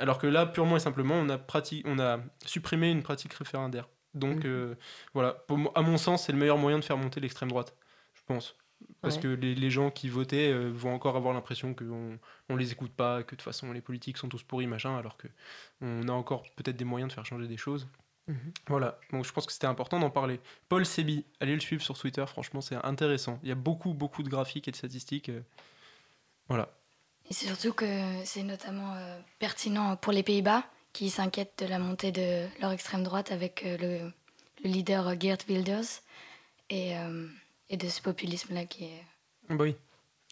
[0.00, 1.38] alors que là purement et simplement on a
[1.84, 3.88] on a supprimé une pratique référendaire.
[4.14, 4.74] Donc mmh.
[5.14, 5.44] voilà.
[5.76, 7.76] À mon sens c'est le meilleur moyen de faire monter l'extrême droite
[8.14, 8.56] je pense
[9.00, 12.18] parce que les, les, gens qui votaient euh, vont encore avoir l'impression qu'on
[12.48, 15.16] on les écoute pas, que de toute façon les politiques sont tous pourris, machin, alors
[15.16, 17.88] qu'on a encore peut-être des moyens de faire changer des choses.
[18.26, 18.52] Mhm.
[18.66, 20.40] Voilà, donc je pense que c'était important d'en parler.
[20.68, 23.38] Paul Sebi, allez le suivre sur Twitter, franchement c'est intéressant.
[23.42, 25.28] Il y a beaucoup, beaucoup de graphiques et de statistiques.
[25.28, 25.40] Euh,
[26.48, 26.68] voilà.
[27.30, 27.86] Et c'est surtout que
[28.24, 33.04] c'est notamment euh, pertinent pour les Pays-Bas qui s'inquiètent de la montée de leur extrême
[33.04, 34.12] droite avec le, le,
[34.64, 36.02] leader Geert Wilders.
[36.70, 36.94] Et
[37.70, 39.04] et de ce populisme-là qui est.
[39.48, 39.76] Bah oui.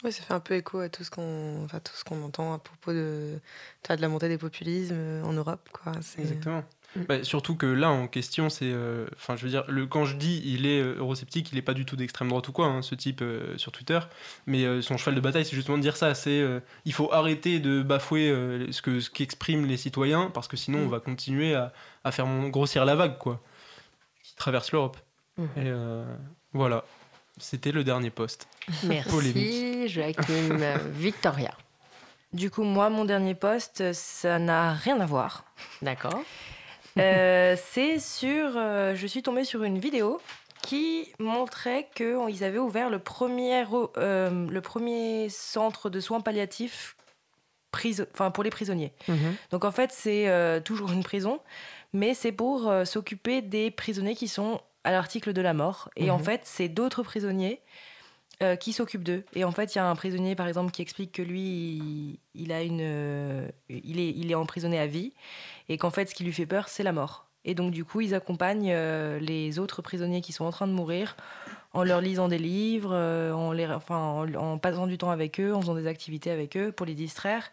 [0.04, 2.52] Oui, ça fait un peu écho à tout ce qu'on enfin, tout ce qu'on entend
[2.52, 3.40] à propos de,
[3.88, 5.70] de la montée des populismes euh, en Europe.
[5.72, 5.92] Quoi.
[6.18, 6.62] Exactement.
[6.94, 7.02] Mm.
[7.08, 8.70] Bah, surtout que là, en question, c'est.
[8.70, 11.62] Euh, enfin, je veux dire, le, quand je dis il est euh, eurosceptique, il n'est
[11.62, 13.24] pas du tout d'extrême droite ou quoi, hein, ce type
[13.56, 13.98] sur Twitter.
[14.46, 16.14] Mais son cheval de bataille, c'est justement de dire ça.
[16.14, 16.44] C'est
[16.84, 18.28] il faut arrêter de bafouer
[18.70, 20.90] ce que ce qu'expriment les citoyens, parce que sinon, on mm.
[20.90, 21.72] va continuer à,
[22.04, 23.40] à, faire grossir la vague, quoi,
[24.22, 24.98] qui traverse l'Europe.
[25.38, 25.44] Mm.
[25.56, 25.72] Et
[26.52, 26.84] voilà.
[27.38, 28.48] C'était le dernier poste.
[28.84, 30.58] Merci Joachim.
[30.92, 31.52] Victoria.
[32.32, 35.44] Du coup, moi, mon dernier poste, ça n'a rien à voir.
[35.82, 36.22] D'accord.
[36.98, 38.52] Euh, c'est sur.
[38.56, 40.20] Euh, je suis tombée sur une vidéo
[40.62, 43.64] qui montrait qu'ils avaient ouvert le premier,
[43.96, 46.96] euh, le premier centre de soins palliatifs
[48.14, 48.92] enfin, pour les prisonniers.
[49.06, 49.36] Mhm.
[49.50, 51.40] Donc en fait, c'est toujours une prison,
[51.92, 55.90] mais c'est pour s'occuper des prisonniers qui sont à l'article de la mort.
[55.96, 56.24] Et en mhm.
[56.24, 57.60] fait, c'est d'autres prisonniers
[58.42, 59.24] euh, qui s'occupent d'eux.
[59.34, 62.52] Et en fait, il y a un prisonnier, par exemple, qui explique que lui, il,
[62.52, 65.12] a une, euh, il, est, il est emprisonné à vie
[65.68, 67.26] et qu'en fait, ce qui lui fait peur, c'est la mort.
[67.44, 70.72] Et donc, du coup, ils accompagnent euh, les autres prisonniers qui sont en train de
[70.72, 71.16] mourir
[71.72, 75.60] en leur lisant des livres, en, les, enfin, en, passant du temps avec eux, en
[75.60, 77.50] faisant des activités avec eux pour les distraire.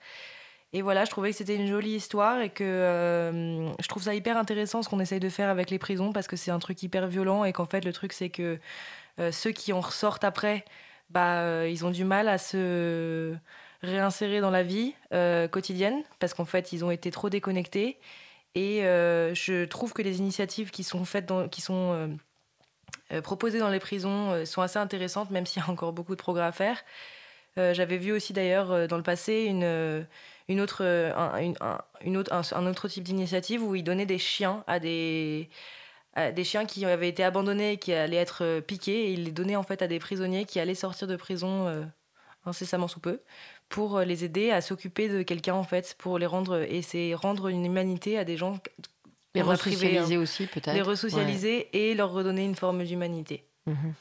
[0.75, 4.15] Et voilà, je trouvais que c'était une jolie histoire et que euh, je trouve ça
[4.15, 6.81] hyper intéressant ce qu'on essaye de faire avec les prisons parce que c'est un truc
[6.81, 8.59] hyper violent et qu'en fait le truc c'est que
[9.19, 10.65] euh, ceux qui en ressortent après,
[11.11, 13.35] bah, euh, ils ont du mal à se
[13.83, 14.95] réinsérer dans la vie
[15.51, 17.99] quotidienne parce qu'en fait ils ont été trop déconnectés.
[18.55, 22.17] Et je trouve que les initiatives qui sont faites, qui sont
[23.23, 26.45] proposées dans les prisons sont assez intéressantes même s'il y a encore beaucoup de progrès
[26.45, 26.81] à faire.
[27.57, 30.05] J'avais vu aussi d'ailleurs dans le passé une
[30.49, 31.53] une autre, un,
[32.03, 35.49] une, autre, un, autre type d'initiative où ils donnaient des chiens à des,
[36.15, 39.31] des chiens qui avaient été abandonnés et qui allaient être euh, piqués et ils les
[39.31, 41.83] donnaient en fait à des prisonniers qui allaient sortir de prison euh,
[42.45, 43.21] incessamment sous peu
[43.67, 47.15] pour euh, les aider à s'occuper de quelqu'un en fait pour les rendre et c'est
[47.15, 48.59] rendre une humanité à des gens
[49.35, 50.75] les resocialiser aussi peut-être.
[50.75, 53.43] Les resocialiser et leur redonner une forme d'humanité.
[53.65, 53.93] Mhm.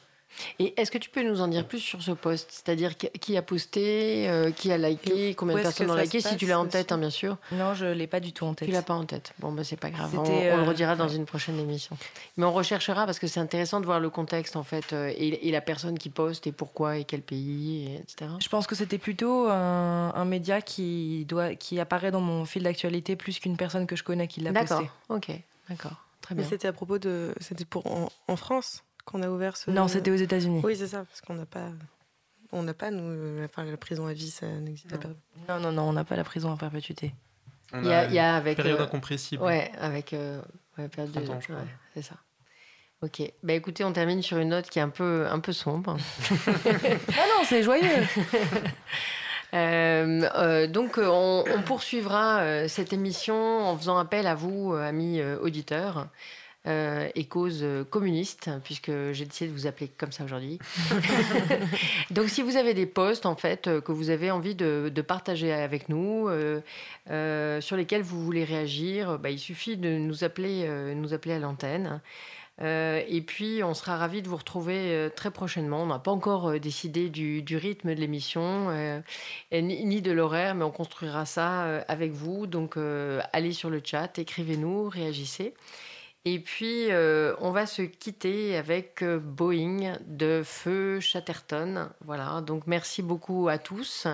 [0.59, 2.49] Et est-ce que tu peux nous en dire plus sur ce post?
[2.51, 6.47] C'est-à-dire qui a posté, euh, qui a liké, combien de personnes ont liké, si tu
[6.47, 7.37] l'as en tête, hein, bien sûr.
[7.53, 8.69] Non, je l'ai pas du tout en tête.
[8.69, 9.33] Tu l'as pas en tête.
[9.39, 10.17] Bon, bah, c'est pas grave.
[10.19, 11.97] On, le euh, redira dans une prochaine émission.
[12.37, 15.51] Mais on recherchera parce que c'est intéressant de voir le contexte, en fait, euh, et,
[15.51, 18.31] la personne qui poste, et pourquoi, et quel pays, etc.
[18.41, 23.17] Je pense que c'était plutôt un, média qui, doit, qui apparaît dans mon fil d'actualité
[23.17, 24.69] plus qu'une personne que je connais qui l'a posté.
[24.69, 25.31] D'accord, ok,
[25.69, 26.07] d'accord.
[26.23, 26.45] Très bien.
[26.45, 27.35] Mais c'était à propos de.
[27.41, 27.85] C'était pour
[28.29, 28.85] en France?
[29.05, 29.71] Qu'on a ouvert ce.
[29.71, 30.61] Non, c'était aux États-Unis.
[30.65, 31.69] Oui, c'est ça, parce qu'on n'a pas.
[32.55, 35.09] On n'a pas, nous, enfin, la prison à vie, ça n'existe pas.
[35.49, 37.15] Non, non, non, on n'a pas la prison à perpétuité.
[37.75, 38.57] Il y, a, il y a avec.
[38.57, 39.43] Période euh, incompressible.
[39.43, 40.13] Ouais, avec.
[40.13, 40.41] Euh,
[40.77, 41.21] ouais, période de.
[41.21, 41.39] Ouais,
[41.95, 42.17] c'est ça.
[43.01, 43.23] Ok.
[43.43, 45.97] Bah écoutez, on termine sur une note qui est un peu, un peu sombre.
[46.47, 47.89] ah non, c'est joyeux.
[50.69, 56.09] donc, on, poursuivra cette émission en faisant appel à vous, amis auditeurs.
[56.69, 60.61] Euh, et cause communiste, puisque j'ai décidé de vous appeler comme ça aujourd'hui.
[62.11, 65.89] Donc, si vous avez des posts, en fait, que vous avez envie de, partager avec
[65.89, 66.29] nous,
[67.09, 72.01] sur lesquels vous voulez réagir, bah, il suffit de nous appeler, nous appeler à l'antenne.
[72.61, 75.83] Euh, et puis, on sera ravis de vous retrouver euh, très prochainement.
[75.83, 78.71] On n'a pas encore euh, décidé du, rythme de l'émission
[79.53, 82.47] ni, de l'horaire, mais on construira ça avec vous.
[82.47, 82.77] Donc,
[83.33, 85.55] allez sur le chat, écrivez-nous, réagissez.
[86.25, 91.89] Et puis, euh, on va se quitter avec euh, Boeing de Feu Chatterton.
[92.05, 94.07] Voilà, donc merci beaucoup à tous.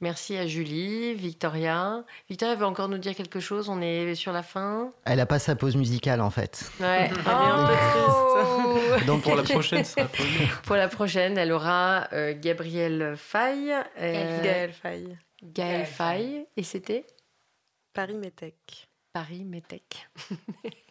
[0.00, 2.02] Merci à Julie, Victoria.
[2.28, 5.38] Victoria veut encore nous dire quelque chose On est sur la fin Elle a pas
[5.38, 6.72] sa pause musicale en fait.
[6.80, 9.06] Ouais, elle est un peu triste.
[9.06, 9.84] donc pour la prochaine,
[10.64, 13.72] Pour la prochaine, elle aura euh, Gabrielle Faye.
[13.96, 15.16] Gaëlle Faye.
[15.40, 16.46] Gaëlle Faye.
[16.56, 17.06] Et c'était
[17.92, 18.88] Paris Métec.
[19.12, 20.08] Paris Métec.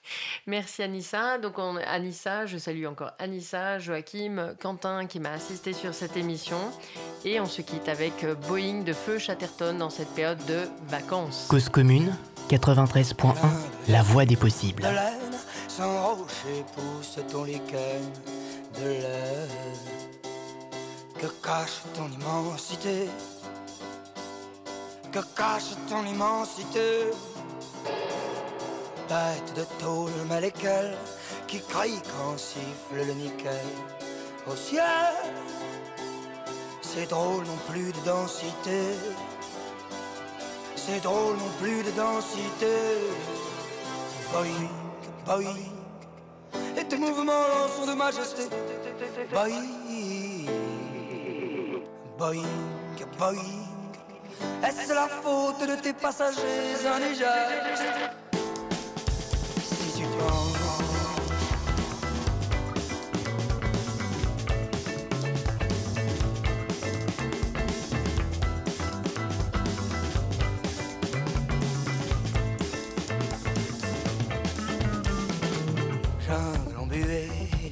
[0.47, 1.37] Merci Anissa.
[1.37, 6.57] Donc on, Anissa, je salue encore Anissa, Joachim, Quentin qui m'a assisté sur cette émission.
[7.25, 11.47] Et on se quitte avec Boeing de Feu Chatterton dans cette période de vacances.
[11.49, 12.15] Cause commune,
[12.49, 13.35] 93.1,
[13.87, 14.83] la voix des possibles.
[14.83, 17.61] De laine, sans rocher pousse ton lichen
[18.79, 19.47] de l'air.
[21.19, 23.07] Que cache ton immensité?
[25.11, 27.11] Que cache ton immensité?
[29.09, 30.95] Bête de tôle malécale
[31.47, 33.67] qui crie quand siffle le nickel
[34.49, 35.13] au ciel.
[36.81, 38.81] C'est drôle non plus de densité.
[40.75, 42.75] C'est drôle non plus de densité.
[44.31, 44.69] Boing,
[45.25, 45.55] boing.
[46.77, 48.43] Et tes mouvements sont de majesté.
[49.33, 49.67] Boing,
[52.17, 52.47] boing,
[53.19, 53.63] boing.
[54.65, 58.32] Est-ce la faute de tes passagers indigènes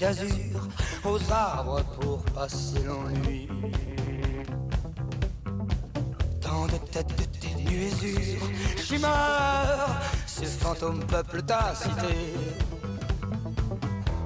[0.02, 0.68] d'azur,
[1.06, 3.48] aux arbres pour passer l'ennui.
[6.42, 10.02] Tant de têtes de tes nuésures, chimères,
[10.42, 12.34] ces fantômes peuplent ta cité.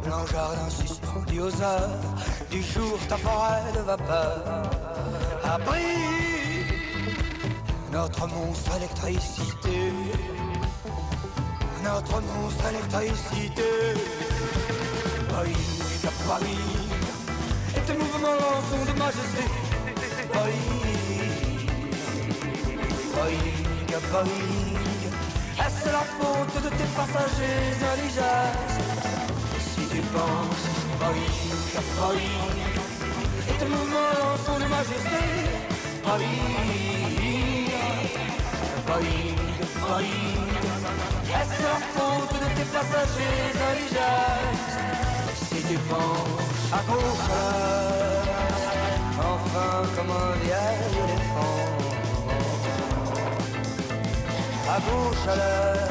[0.03, 1.89] Blanc jardin suspendu aux heures
[2.49, 4.43] du jour, ta forêt de vapeur.
[5.43, 6.15] Abri
[7.91, 9.91] notre monstre électricité.
[11.83, 13.71] Notre monstre électricité.
[15.29, 16.65] Boing, Paris,
[17.75, 19.43] et tes mouvements sont de majesté.
[20.33, 20.65] Boing,
[23.13, 24.74] Boing, Paris.
[25.85, 28.57] Est-ce la faute de tes passagers indigènes.
[29.59, 30.65] Si tu penses,
[30.99, 31.37] Boeing,
[31.99, 32.55] Boeing
[33.49, 35.21] Et tes mouvements sont de majesté
[36.03, 37.69] Boeing,
[38.87, 39.35] Boeing,
[39.81, 40.47] Boeing
[41.37, 44.65] Est-ce la faute de tes passagers indigènes?
[45.35, 47.29] Si tu penses à gauche
[49.19, 51.84] Enfin comme un vieil éléphant
[54.67, 55.85] à à l'est.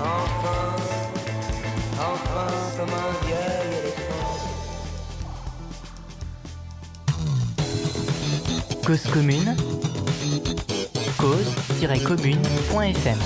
[0.00, 0.76] Enfin,
[1.98, 4.38] enfin comme un vieil éléphant.
[8.84, 9.56] Cause commune,
[11.18, 13.20] cause-commune.fm